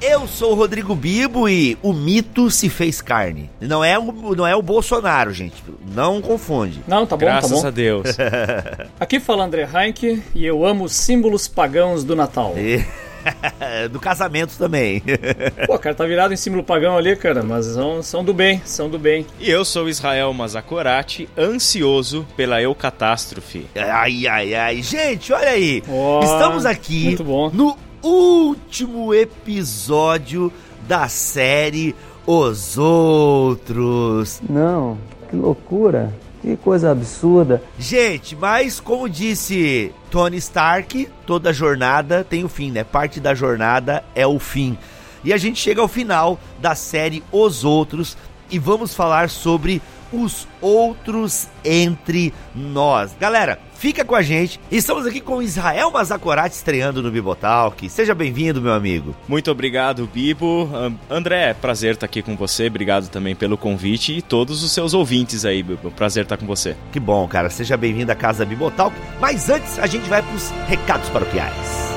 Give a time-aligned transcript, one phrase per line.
[0.00, 3.50] Eu sou o Rodrigo Bibo e o mito se fez carne.
[3.60, 5.62] Não é o, não é o Bolsonaro, gente.
[5.94, 6.80] Não confunde.
[6.88, 7.66] Não, tá bom, Graças tá bom.
[7.66, 8.16] a Deus.
[8.98, 12.54] Aqui fala André Heinck e eu amo os símbolos pagãos do Natal.
[12.56, 12.84] E-
[13.92, 15.02] Do casamento também.
[15.66, 18.88] Pô, cara, tá virado em símbolo pagão ali, cara, mas são, são do bem, são
[18.88, 19.26] do bem.
[19.38, 23.66] E eu sou Israel Mazakorati, ansioso pela eucatástrofe.
[23.76, 24.82] Ai, ai, ai.
[24.82, 25.82] Gente, olha aí.
[25.86, 27.50] Ó, Estamos aqui muito bom.
[27.52, 30.52] no último episódio
[30.86, 31.94] da série
[32.26, 34.40] Os Outros.
[34.48, 37.62] Não, que loucura, que coisa absurda.
[37.78, 42.84] Gente, mas como disse Tony Stark, toda jornada tem o fim, né?
[42.84, 44.76] Parte da jornada é o fim.
[45.22, 48.16] E a gente chega ao final da série Os Outros
[48.50, 53.14] e vamos falar sobre os outros entre nós.
[53.20, 54.60] Galera, fica com a gente.
[54.70, 57.88] Estamos aqui com Israel Mazakorati estreando no Bibotalk.
[57.88, 59.16] Seja bem-vindo, meu amigo.
[59.26, 60.68] Muito obrigado, Bibo.
[61.08, 62.66] André, prazer estar aqui com você.
[62.66, 65.90] Obrigado também pelo convite e todos os seus ouvintes aí, Bibo.
[65.92, 66.76] Prazer estar com você.
[66.92, 67.48] Que bom, cara.
[67.48, 68.94] Seja bem-vindo à Casa Bibotalk.
[69.18, 71.89] Mas antes, a gente vai para os recados paroquiais.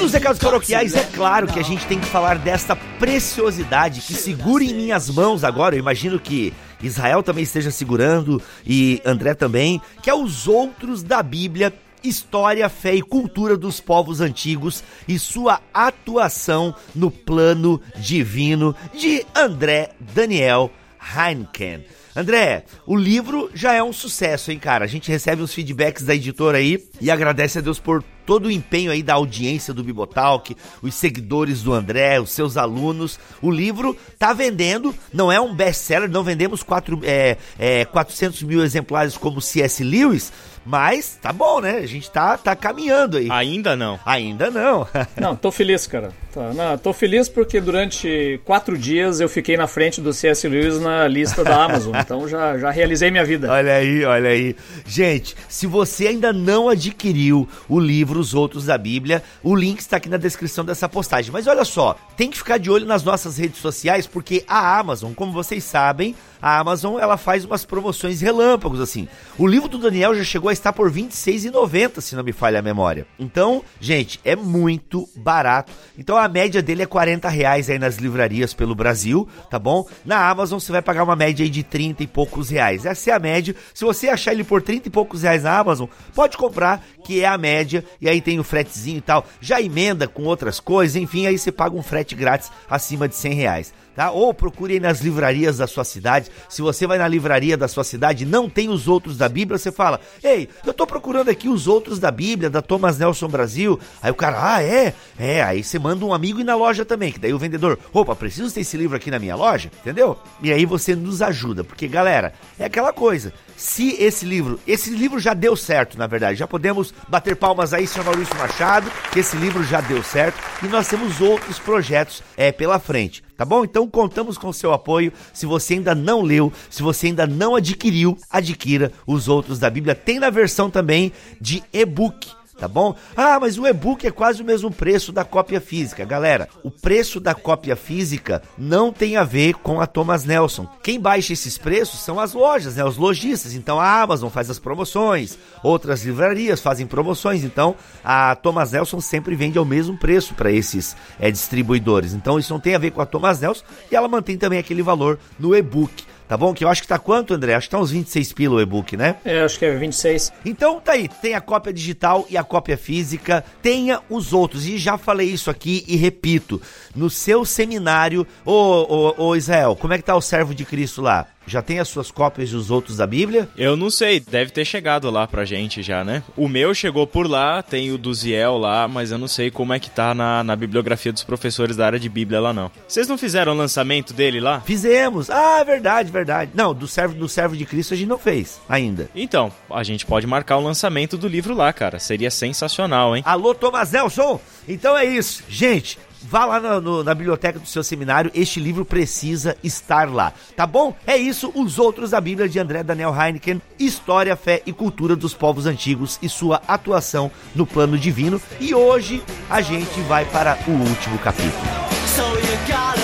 [0.00, 4.64] Nos recados paroquiais, é claro que a gente tem que falar desta preciosidade que segura
[4.64, 5.74] em minhas mãos agora.
[5.74, 11.22] Eu imagino que Israel também esteja segurando e André também, que é os outros da
[11.22, 11.72] Bíblia.
[12.02, 19.90] História, fé e cultura dos povos antigos e sua atuação no plano divino de André
[20.00, 20.72] Daniel
[21.14, 21.84] Heineken.
[22.16, 24.84] André, o livro já é um sucesso, hein, cara?
[24.84, 28.50] A gente recebe os feedbacks da editora aí e agradece a Deus por todo o
[28.50, 33.18] empenho aí da audiência do Bibotalk, os seguidores do André, os seus alunos.
[33.42, 38.62] O livro tá vendendo, não é um best-seller, não vendemos quatro, é, é, 400 mil
[38.62, 39.82] exemplares como C.S.
[39.82, 40.32] Lewis,
[40.64, 41.78] mas tá bom, né?
[41.78, 43.28] A gente tá, tá caminhando aí.
[43.30, 43.98] Ainda não.
[44.04, 44.86] Ainda não.
[45.18, 46.12] Não, tô feliz, cara.
[46.32, 50.46] Tá, não, tô feliz porque durante quatro dias eu fiquei na frente do C.S.
[50.46, 53.50] Lewis na lista da Amazon, então já, já realizei minha vida.
[53.50, 54.54] Olha aí, olha aí.
[54.86, 59.96] Gente, se você ainda não adquiriu o livro Os Outros da Bíblia, o link está
[59.96, 61.32] aqui na descrição dessa postagem.
[61.32, 65.12] Mas olha só, tem que ficar de olho nas nossas redes sociais, porque a Amazon,
[65.12, 69.08] como vocês sabem, a Amazon ela faz umas promoções relâmpagos assim.
[69.38, 72.58] O livro do Daniel já chegou a estar por R$ 26,90, se não me falha
[72.58, 73.06] a memória.
[73.18, 75.72] Então, gente, é muito barato.
[75.98, 79.86] Então a média dele é 40 reais aí nas livrarias pelo Brasil, tá bom?
[80.04, 82.84] Na Amazon você vai pagar uma média aí de 30 e poucos reais.
[82.86, 83.54] Essa é a média.
[83.74, 87.26] Se você achar ele por 30 e poucos reais na Amazon, pode comprar, que é
[87.26, 87.84] a média.
[88.00, 89.26] E aí tem o fretezinho e tal.
[89.40, 93.34] Já emenda com outras coisas, enfim, aí você paga um frete grátis acima de 100
[93.34, 93.74] reais.
[93.94, 94.10] Tá?
[94.10, 96.30] Ou procure aí nas livrarias da sua cidade.
[96.48, 99.58] Se você vai na livraria da sua cidade e não tem os outros da Bíblia,
[99.58, 103.78] você fala: Ei, eu tô procurando aqui os outros da Bíblia, da Thomas Nelson Brasil.
[104.00, 104.94] Aí o cara, ah, é?
[105.18, 108.14] É, aí você manda um amigo ir na loja também, que daí o vendedor, opa,
[108.14, 110.16] preciso ter esse livro aqui na minha loja, entendeu?
[110.42, 113.32] E aí você nos ajuda, porque galera, é aquela coisa.
[113.56, 117.86] Se esse livro, esse livro já deu certo, na verdade, já podemos bater palmas aí,
[117.86, 122.50] senhor Maurício Machado, que esse livro já deu certo e nós temos outros projetos é,
[122.52, 123.22] pela frente.
[123.40, 123.64] Tá bom?
[123.64, 125.14] Então contamos com o seu apoio.
[125.32, 129.94] Se você ainda não leu, se você ainda não adquiriu, adquira os outros da Bíblia.
[129.94, 132.28] Tem na versão também de e-book
[132.60, 132.94] tá bom?
[133.16, 136.04] Ah, mas o e-book é quase o mesmo preço da cópia física.
[136.04, 140.68] Galera, o preço da cópia física não tem a ver com a Thomas Nelson.
[140.82, 142.84] Quem baixa esses preços são as lojas, né?
[142.84, 143.54] Os lojistas.
[143.54, 147.42] Então a Amazon faz as promoções, outras livrarias fazem promoções.
[147.42, 152.12] Então a Thomas Nelson sempre vende ao mesmo preço para esses é, distribuidores.
[152.12, 154.82] Então isso não tem a ver com a Thomas Nelson e ela mantém também aquele
[154.82, 156.09] valor no e-book.
[156.30, 156.54] Tá bom?
[156.54, 157.56] Que eu acho que tá quanto, André?
[157.56, 159.16] Acho que tá uns 26 pila o e-book, né?
[159.24, 160.32] É, acho que é 26.
[160.44, 164.64] Então tá aí, tem a cópia digital e a cópia física, tenha os outros.
[164.64, 166.62] E já falei isso aqui e repito,
[166.94, 171.02] no seu seminário, ô, ô, ô Israel, como é que tá o servo de Cristo
[171.02, 171.26] lá?
[171.46, 173.48] Já tem as suas cópias dos outros da Bíblia?
[173.56, 176.22] Eu não sei, deve ter chegado lá pra gente já, né?
[176.36, 179.72] O meu chegou por lá, tem o do Ziel lá, mas eu não sei como
[179.72, 182.70] é que tá na, na bibliografia dos professores da área de Bíblia lá não.
[182.86, 184.60] Vocês não fizeram o lançamento dele lá?
[184.60, 185.28] Fizemos.
[185.30, 186.50] Ah, verdade, verdade.
[186.54, 189.08] Não, do servo, do servo de Cristo a gente não fez ainda.
[189.14, 191.98] Então, a gente pode marcar o lançamento do livro lá, cara.
[191.98, 193.22] Seria sensacional, hein?
[193.26, 194.40] Alô, Thomas Nelson?
[194.68, 195.42] Então é isso.
[195.48, 200.32] Gente, vá lá na, no, na biblioteca do seu seminário, este livro precisa estar lá,
[200.56, 200.94] tá bom?
[201.06, 205.34] É isso, os outros da Bíblia de André Daniel Heineken, História, Fé e Cultura dos
[205.34, 208.40] Povos Antigos e sua atuação no plano divino.
[208.58, 211.90] E hoje a gente vai para o último capítulo.
[212.06, 212.99] So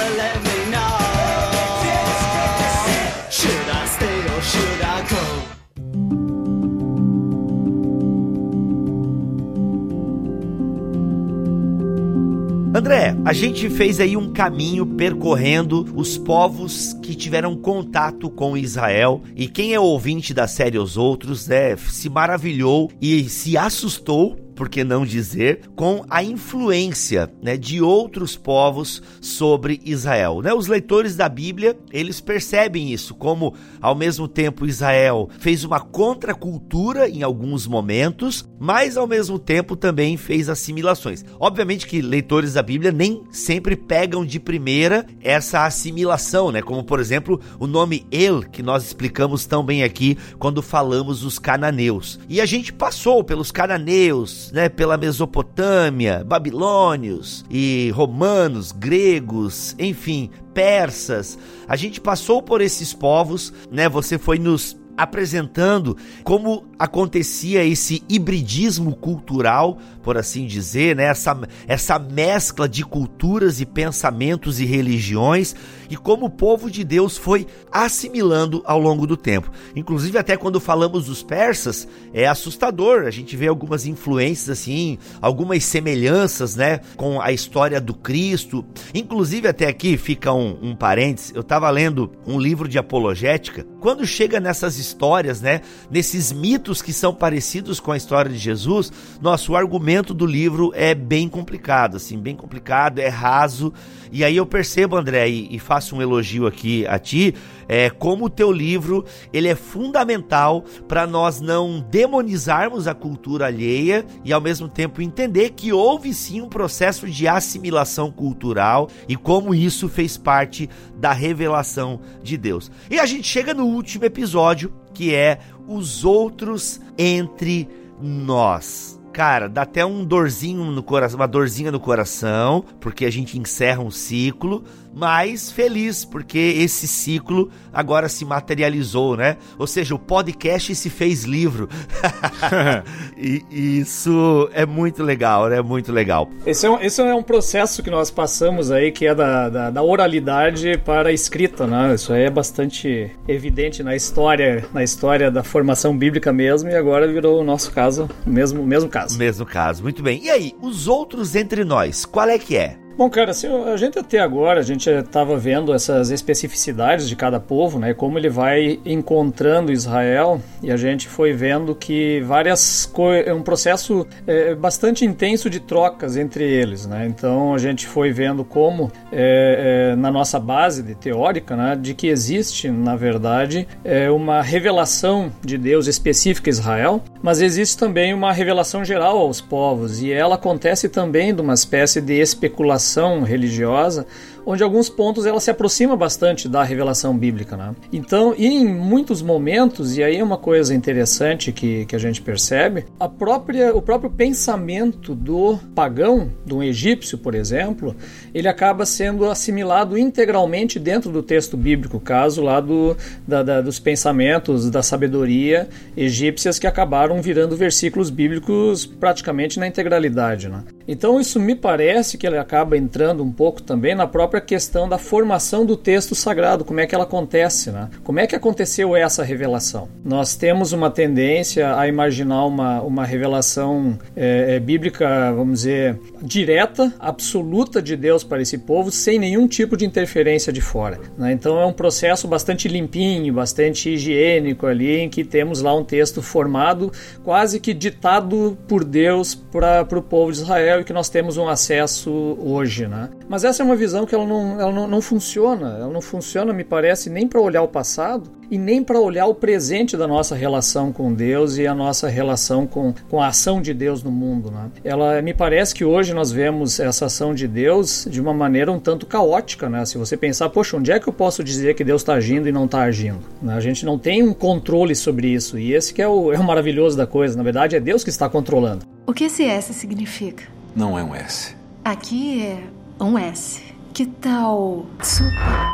[12.76, 19.22] André, a gente fez aí um caminho percorrendo os povos que tiveram contato com Israel.
[19.34, 24.68] E quem é ouvinte da série Os Outros, né, se maravilhou e se assustou por
[24.68, 30.40] que não dizer, com a influência né, de outros povos sobre Israel.
[30.42, 30.52] Né?
[30.52, 37.08] Os leitores da Bíblia, eles percebem isso, como ao mesmo tempo Israel fez uma contracultura
[37.08, 41.24] em alguns momentos, mas ao mesmo tempo também fez assimilações.
[41.38, 46.62] Obviamente que leitores da Bíblia nem sempre pegam de primeira essa assimilação, né?
[46.62, 51.38] Como por exemplo, o nome El, que nós explicamos tão bem aqui quando falamos dos
[51.38, 52.18] cananeus.
[52.28, 61.38] E a gente passou pelos cananeus, né, pela Mesopotâmia, babilônios e romanos, gregos, enfim, persas.
[61.68, 63.88] A gente passou por esses povos, né?
[63.88, 71.04] Você foi nos apresentando como acontecia esse hibridismo cultural, por assim dizer, né?
[71.04, 75.54] essa, essa mescla de culturas e pensamentos e religiões,
[75.88, 79.50] e como o povo de Deus foi assimilando ao longo do tempo.
[79.74, 83.04] Inclusive, até quando falamos dos persas, é assustador.
[83.06, 88.64] A gente vê algumas influências, assim, algumas semelhanças, né, com a história do Cristo.
[88.94, 93.66] Inclusive, até aqui fica um, um parênteses: eu estava lendo um livro de apologética.
[93.80, 98.92] Quando chega nessas histórias, né, nesses mitos que são parecidos com a história de Jesus,
[99.20, 103.72] nosso argumento do livro é bem complicado, assim, bem complicado, é raso.
[104.10, 107.34] E aí eu percebo, André, e, e faço um elogio aqui a ti,
[107.68, 114.04] é como o teu livro ele é fundamental para nós não demonizarmos a cultura alheia
[114.24, 119.54] e ao mesmo tempo entender que houve sim um processo de assimilação cultural e como
[119.54, 122.70] isso fez parte da revelação de Deus.
[122.90, 127.68] E a gente chega no último episódio, que é os outros entre
[128.00, 129.00] nós.
[129.12, 133.80] Cara, dá até um dorzinho no coração, uma dorzinha no coração, porque a gente encerra
[133.80, 134.62] um ciclo,
[134.96, 139.36] mas feliz porque esse ciclo agora se materializou, né?
[139.58, 141.68] Ou seja, o podcast se fez livro.
[143.14, 143.44] e,
[143.78, 145.60] isso é muito legal, né?
[145.60, 146.30] Muito legal.
[146.46, 149.70] Esse é, um, esse é um processo que nós passamos aí, que é da, da,
[149.70, 151.94] da oralidade para a escrita, né?
[151.94, 157.06] Isso aí é bastante evidente na história, na história da formação bíblica mesmo, e agora
[157.06, 159.18] virou o nosso caso, mesmo, mesmo caso.
[159.18, 160.24] Mesmo caso, muito bem.
[160.24, 162.85] E aí, os outros entre nós, qual é que é?
[162.98, 167.38] Bom, cara, assim, a gente até agora, a gente estava vendo essas especificidades de cada
[167.38, 167.92] povo, né?
[167.92, 172.90] Como ele vai encontrando Israel e a gente foi vendo que várias
[173.22, 177.06] é um processo é, bastante intenso de trocas entre eles, né?
[177.06, 181.92] Então a gente foi vendo como é, é, na nossa base de teórica, né, de
[181.92, 188.14] que existe, na verdade, é, uma revelação de Deus específica a Israel, mas existe também
[188.14, 193.22] uma revelação geral aos povos e ela acontece também de uma espécie de especulação revelação
[193.22, 194.06] religiosa,
[194.46, 197.56] onde alguns pontos ela se aproxima bastante da revelação bíblica.
[197.56, 197.74] Né?
[197.92, 202.22] Então, e em muitos momentos, e aí é uma coisa interessante que, que a gente
[202.22, 207.96] percebe, a própria, o próprio pensamento do pagão, do egípcio, por exemplo,
[208.32, 213.80] ele acaba sendo assimilado integralmente dentro do texto bíblico, caso lá do, da, da, dos
[213.80, 220.48] pensamentos da sabedoria egípcias que acabaram virando versículos bíblicos praticamente na integralidade.
[220.48, 220.62] Né?
[220.86, 224.98] Então, isso me parece que ele acaba entrando um pouco também na própria questão da
[224.98, 227.88] formação do texto sagrado, como é que ela acontece, né?
[228.04, 229.88] Como é que aconteceu essa revelação?
[230.04, 236.92] Nós temos uma tendência a imaginar uma, uma revelação é, é, bíblica, vamos dizer, direta,
[236.98, 240.98] absoluta de Deus para esse povo, sem nenhum tipo de interferência de fora.
[241.16, 241.32] Né?
[241.32, 246.22] Então é um processo bastante limpinho, bastante higiênico ali, em que temos lá um texto
[246.22, 246.92] formado,
[247.24, 251.48] quase que ditado por Deus para o povo de Israel e que nós temos um
[251.48, 252.86] acesso hoje.
[252.86, 253.08] Né?
[253.28, 255.76] Mas essa é uma visão que ela não, ela não, não funciona.
[255.80, 259.34] Ela não funciona, me parece, nem para olhar o passado e nem para olhar o
[259.34, 263.74] presente da nossa relação com Deus e a nossa relação com, com a ação de
[263.74, 264.50] Deus no mundo.
[264.50, 264.70] Né?
[264.84, 268.78] Ela me parece que hoje nós vemos essa ação de Deus de uma maneira um
[268.78, 269.68] tanto caótica.
[269.68, 269.84] Né?
[269.84, 272.52] Se você pensar, poxa, onde é que eu posso dizer que Deus está agindo e
[272.52, 273.20] não está agindo?
[273.42, 273.54] Né?
[273.54, 276.44] A gente não tem um controle sobre isso e esse que é o, é o
[276.44, 277.36] maravilhoso da coisa.
[277.36, 278.86] Na verdade, é Deus que está controlando.
[279.06, 280.44] O que esse S significa?
[280.74, 281.54] Não é um S.
[281.84, 282.58] Aqui é
[283.02, 283.62] um S.
[283.96, 285.72] Que tal sopa?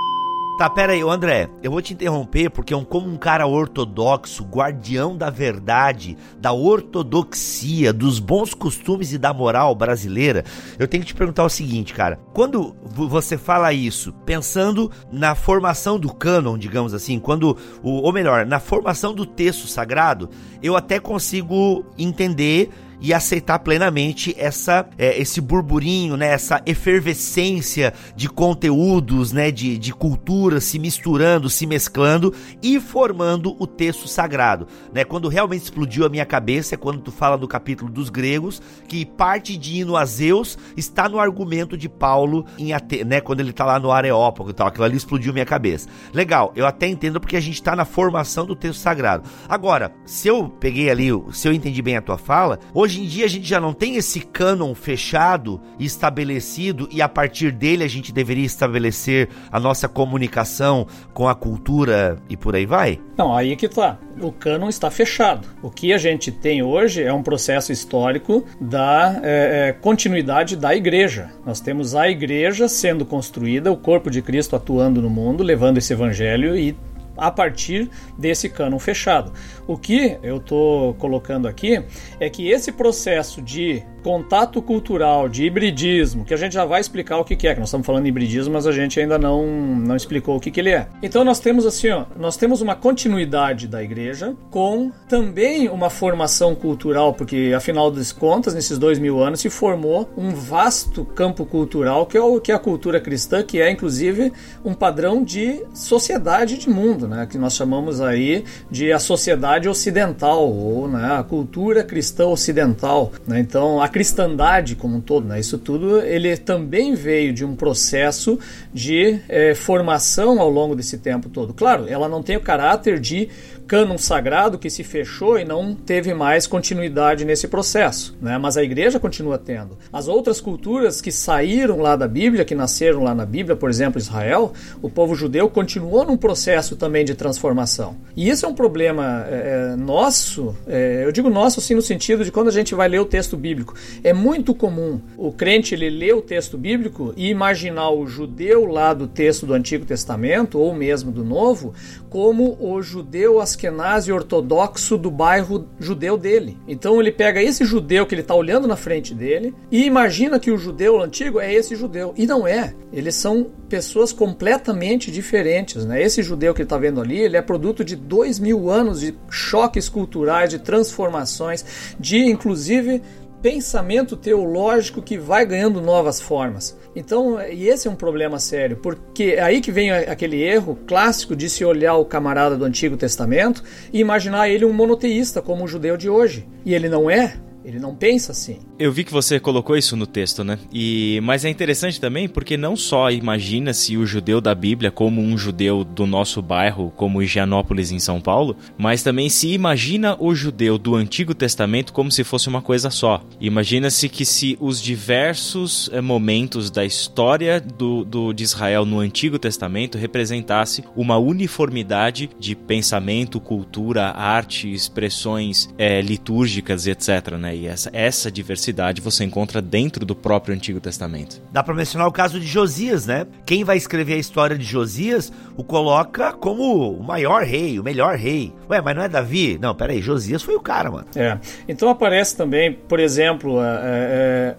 [0.56, 5.28] Tá, pera aí, André, eu vou te interromper porque como um cara ortodoxo, guardião da
[5.28, 10.44] verdade, da ortodoxia, dos bons costumes e da moral brasileira,
[10.78, 12.16] eu tenho que te perguntar o seguinte, cara.
[12.32, 18.60] Quando você fala isso, pensando na formação do cânon, digamos assim, quando, ou melhor, na
[18.60, 20.30] formação do texto sagrado,
[20.62, 22.70] eu até consigo entender
[23.02, 29.92] e aceitar plenamente essa, é, esse burburinho, né, essa efervescência de conteúdos, né, de, de
[29.92, 32.32] cultura se misturando, se mesclando
[32.62, 34.68] e formando o texto sagrado.
[34.94, 35.04] Né?
[35.04, 39.04] Quando realmente explodiu a minha cabeça é quando tu fala do capítulo dos gregos, que
[39.04, 43.50] parte de hino a Zeus está no argumento de Paulo em Ate né, quando ele
[43.50, 44.68] está lá no Areópago e tal.
[44.68, 45.88] Aquilo ali explodiu minha cabeça.
[46.12, 49.28] Legal, eu até entendo porque a gente está na formação do texto sagrado.
[49.48, 53.06] Agora, se eu peguei ali, se eu entendi bem a tua fala, hoje Hoje em
[53.06, 57.88] dia a gente já não tem esse cânon fechado estabelecido e a partir dele a
[57.88, 63.00] gente deveria estabelecer a nossa comunicação com a cultura e por aí vai?
[63.16, 63.98] Não, aí que tá.
[64.20, 65.48] O cânon está fechado.
[65.62, 70.76] O que a gente tem hoje é um processo histórico da é, é, continuidade da
[70.76, 71.30] igreja.
[71.46, 75.94] Nós temos a igreja sendo construída, o corpo de Cristo atuando no mundo, levando esse
[75.94, 76.76] evangelho e
[77.16, 79.32] a partir desse cânon fechado.
[79.72, 81.82] O que eu estou colocando aqui
[82.20, 87.18] é que esse processo de contato cultural, de hibridismo, que a gente já vai explicar
[87.18, 89.96] o que, que é, que nós estamos falando hibridismo, mas a gente ainda não, não
[89.96, 90.88] explicou o que, que ele é.
[91.02, 96.54] Então nós temos assim, ó, nós temos uma continuidade da igreja com também uma formação
[96.54, 102.04] cultural, porque afinal das contas, nesses dois mil anos se formou um vasto campo cultural
[102.06, 104.32] que é, o, que é a cultura cristã, que é inclusive
[104.64, 110.48] um padrão de sociedade de mundo, né, que nós chamamos aí de a sociedade ocidental
[110.48, 113.12] ou né, a cultura cristã ocidental.
[113.26, 113.40] Né?
[113.40, 115.40] Então a cristandade como um todo, né?
[115.40, 118.38] isso tudo, ele também veio de um processo
[118.72, 121.52] de é, formação ao longo desse tempo todo.
[121.54, 123.28] Claro, ela não tem o caráter de
[123.72, 128.36] cânon sagrado que se fechou e não teve mais continuidade nesse processo, né?
[128.36, 129.78] Mas a igreja continua tendo.
[129.90, 133.98] As outras culturas que saíram lá da Bíblia, que nasceram lá na Bíblia, por exemplo,
[133.98, 134.52] Israel,
[134.82, 137.96] o povo judeu continuou num processo também de transformação.
[138.14, 142.26] E isso é um problema é, é nosso, é, eu digo nosso assim no sentido
[142.26, 143.72] de quando a gente vai ler o texto bíblico.
[144.04, 148.92] É muito comum o crente ele ler o texto bíblico e imaginar o judeu lá
[148.92, 151.72] do texto do Antigo Testamento ou mesmo do Novo
[152.12, 156.56] como o judeu askenazi ortodoxo do bairro judeu dele.
[156.66, 160.50] Então ele pega esse judeu que ele está olhando na frente dele e imagina que
[160.50, 162.12] o judeu antigo é esse judeu.
[162.16, 162.74] E não é.
[162.92, 165.84] Eles são pessoas completamente diferentes.
[165.84, 166.02] Né?
[166.02, 169.14] Esse judeu que ele está vendo ali, ele é produto de dois mil anos de
[169.30, 171.64] choques culturais, de transformações,
[171.98, 173.02] de inclusive
[173.42, 176.78] pensamento teológico que vai ganhando novas formas.
[176.94, 181.34] Então, e esse é um problema sério, porque é aí que vem aquele erro clássico
[181.34, 185.68] de se olhar o camarada do Antigo Testamento e imaginar ele um monoteísta como o
[185.68, 186.46] judeu de hoje.
[186.64, 188.58] E ele não é, ele não pensa assim.
[188.78, 190.58] Eu vi que você colocou isso no texto, né?
[190.72, 195.36] E mas é interessante também porque não só imagina-se o judeu da Bíblia como um
[195.36, 200.78] judeu do nosso bairro, como Higienópolis em São Paulo, mas também se imagina o judeu
[200.78, 203.22] do Antigo Testamento como se fosse uma coisa só.
[203.40, 209.38] Imagina-se que se os diversos é, momentos da história do, do, de Israel no Antigo
[209.38, 217.36] Testamento representasse uma uniformidade de pensamento, cultura, arte, expressões é, litúrgicas, etc.
[217.38, 217.51] Né?
[217.54, 221.40] E essa, essa diversidade você encontra dentro do próprio Antigo Testamento.
[221.50, 223.26] Dá para mencionar o caso de Josias, né?
[223.44, 228.16] Quem vai escrever a história de Josias o coloca como o maior rei, o melhor
[228.16, 228.52] rei.
[228.70, 229.58] Ué, mas não é Davi?
[229.60, 231.06] Não, peraí, Josias foi o cara, mano.
[231.14, 231.38] É.
[231.68, 234.56] Então aparece também, por exemplo, é, é é,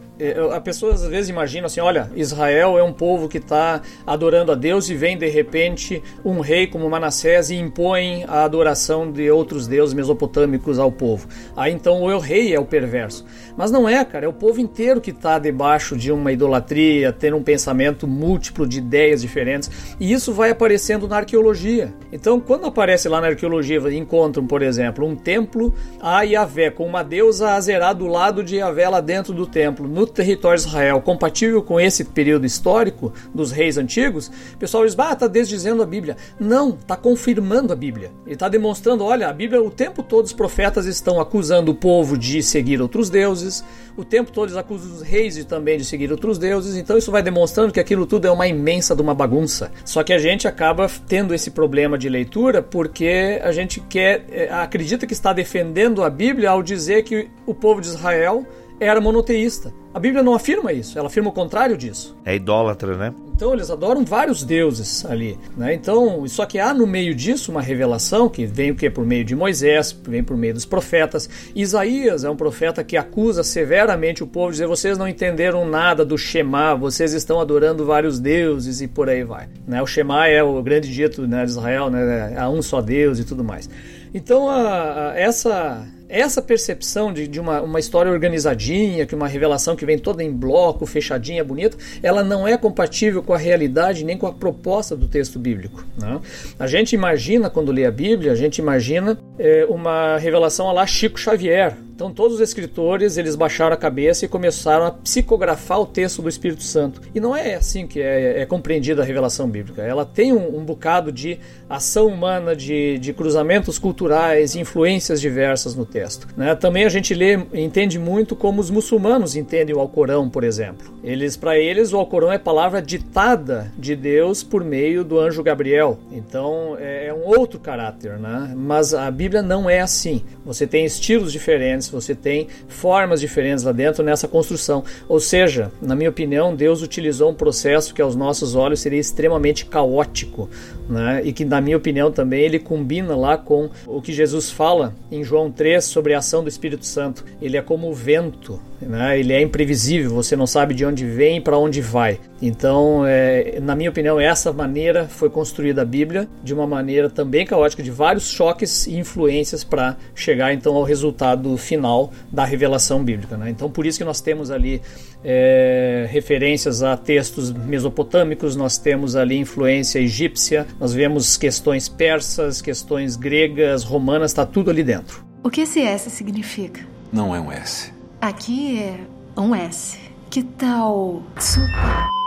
[0.53, 4.55] a pessoa às vezes imagina assim, olha, Israel é um povo que está adorando a
[4.55, 9.67] Deus e vem de repente um rei como Manassés e impõe a adoração de outros
[9.67, 11.27] deuses mesopotâmicos ao povo.
[11.55, 13.25] Aí então o rei é o perverso.
[13.57, 17.37] Mas não é, cara, é o povo inteiro que está debaixo de uma idolatria, tendo
[17.37, 19.69] um pensamento múltiplo de ideias diferentes.
[19.99, 21.93] E isso vai aparecendo na arqueologia.
[22.11, 27.03] Então, quando aparece lá na arqueologia, encontram, por exemplo, um templo a Yahvé, com uma
[27.03, 31.61] deusa Azerá do lado de Yahvé lá dentro do templo, no território de Israel, compatível
[31.61, 36.15] com esse período histórico dos reis antigos, o pessoal diz, ah, está desdizendo a Bíblia.
[36.39, 38.11] Não, está confirmando a Bíblia.
[38.25, 42.17] Ele está demonstrando, olha, a Bíblia, o tempo todo os profetas estão acusando o povo
[42.17, 43.63] de seguir outros deuses, deuses.
[43.95, 46.75] O tempo todo eles acusam os reis de, também de seguir outros deuses.
[46.75, 49.71] Então isso vai demonstrando que aquilo tudo é uma imensa de uma bagunça.
[49.85, 54.49] Só que a gente acaba tendo esse problema de leitura porque a gente quer, é,
[54.51, 58.45] acredita que está defendendo a Bíblia ao dizer que o povo de Israel
[58.79, 59.73] era monoteísta.
[59.93, 62.17] A Bíblia não afirma isso, ela afirma o contrário disso.
[62.25, 63.13] É idólatra, né?
[63.35, 65.73] Então eles adoram vários deuses ali, né?
[65.73, 69.23] Então, só que há no meio disso uma revelação que vem o que por meio
[69.23, 71.29] de Moisés, vem por meio dos profetas.
[71.55, 76.17] Isaías é um profeta que acusa severamente o povo, dizer vocês não entenderam nada do
[76.17, 79.47] Shema, vocês estão adorando vários deuses e por aí vai.
[79.67, 79.79] Né?
[79.79, 82.35] O Shema é o grande dito né, de Israel, né?
[82.35, 83.69] Há um só Deus e tudo mais.
[84.13, 89.75] Então a, a, essa essa percepção de, de uma, uma história organizadinha, que uma revelação
[89.75, 94.15] que vem toda em bloco, fechadinha, bonita, ela não é compatível com a realidade nem
[94.15, 95.83] com a proposta do texto bíblico.
[95.99, 96.21] Né?
[96.59, 101.19] A gente imagina, quando lê a Bíblia, a gente imagina é, uma revelação lá Chico
[101.19, 106.21] Xavier, então todos os escritores eles baixaram a cabeça e começaram a psicografar o texto
[106.21, 107.01] do Espírito Santo.
[107.13, 109.83] E não é assim que é, é compreendida a revelação bíblica.
[109.83, 115.85] Ela tem um, um bocado de ação humana, de, de, cruzamentos culturais, influências diversas no
[115.85, 116.27] texto.
[116.35, 116.55] Né?
[116.55, 120.93] Também a gente lê, entende muito como os muçulmanos entendem o Alcorão, por exemplo.
[121.03, 125.99] Eles, para eles, o Alcorão é palavra ditada de Deus por meio do anjo Gabriel.
[126.11, 128.53] Então é, é um outro caráter, né?
[128.55, 130.23] Mas a Bíblia não é assim.
[130.45, 134.83] Você tem estilos diferentes diferentes, você tem formas diferentes lá dentro nessa construção.
[135.07, 139.65] Ou seja, na minha opinião, Deus utilizou um processo que aos nossos olhos seria extremamente
[139.65, 140.49] caótico,
[140.87, 141.21] né?
[141.23, 145.23] e que, na minha opinião, também ele combina lá com o que Jesus fala em
[145.23, 147.25] João 3 sobre a ação do Espírito Santo.
[147.41, 149.19] Ele é como o vento, né?
[149.19, 152.19] ele é imprevisível, você não sabe de onde vem e para onde vai.
[152.41, 157.45] Então, é, na minha opinião, essa maneira foi construída a Bíblia de uma maneira também
[157.45, 163.37] caótica, de vários choques e influências para chegar então ao resultado final da revelação bíblica.
[163.37, 163.49] Né?
[163.49, 164.81] Então, por isso que nós temos ali
[165.23, 173.15] é, referências a textos mesopotâmicos, nós temos ali influência egípcia, nós vemos questões persas, questões
[173.15, 175.23] gregas, romanas, está tudo ali dentro.
[175.41, 176.81] O que esse S significa?
[177.11, 177.92] Não é um S.
[178.23, 179.99] Aqui é um S.
[180.29, 182.22] Que tal super?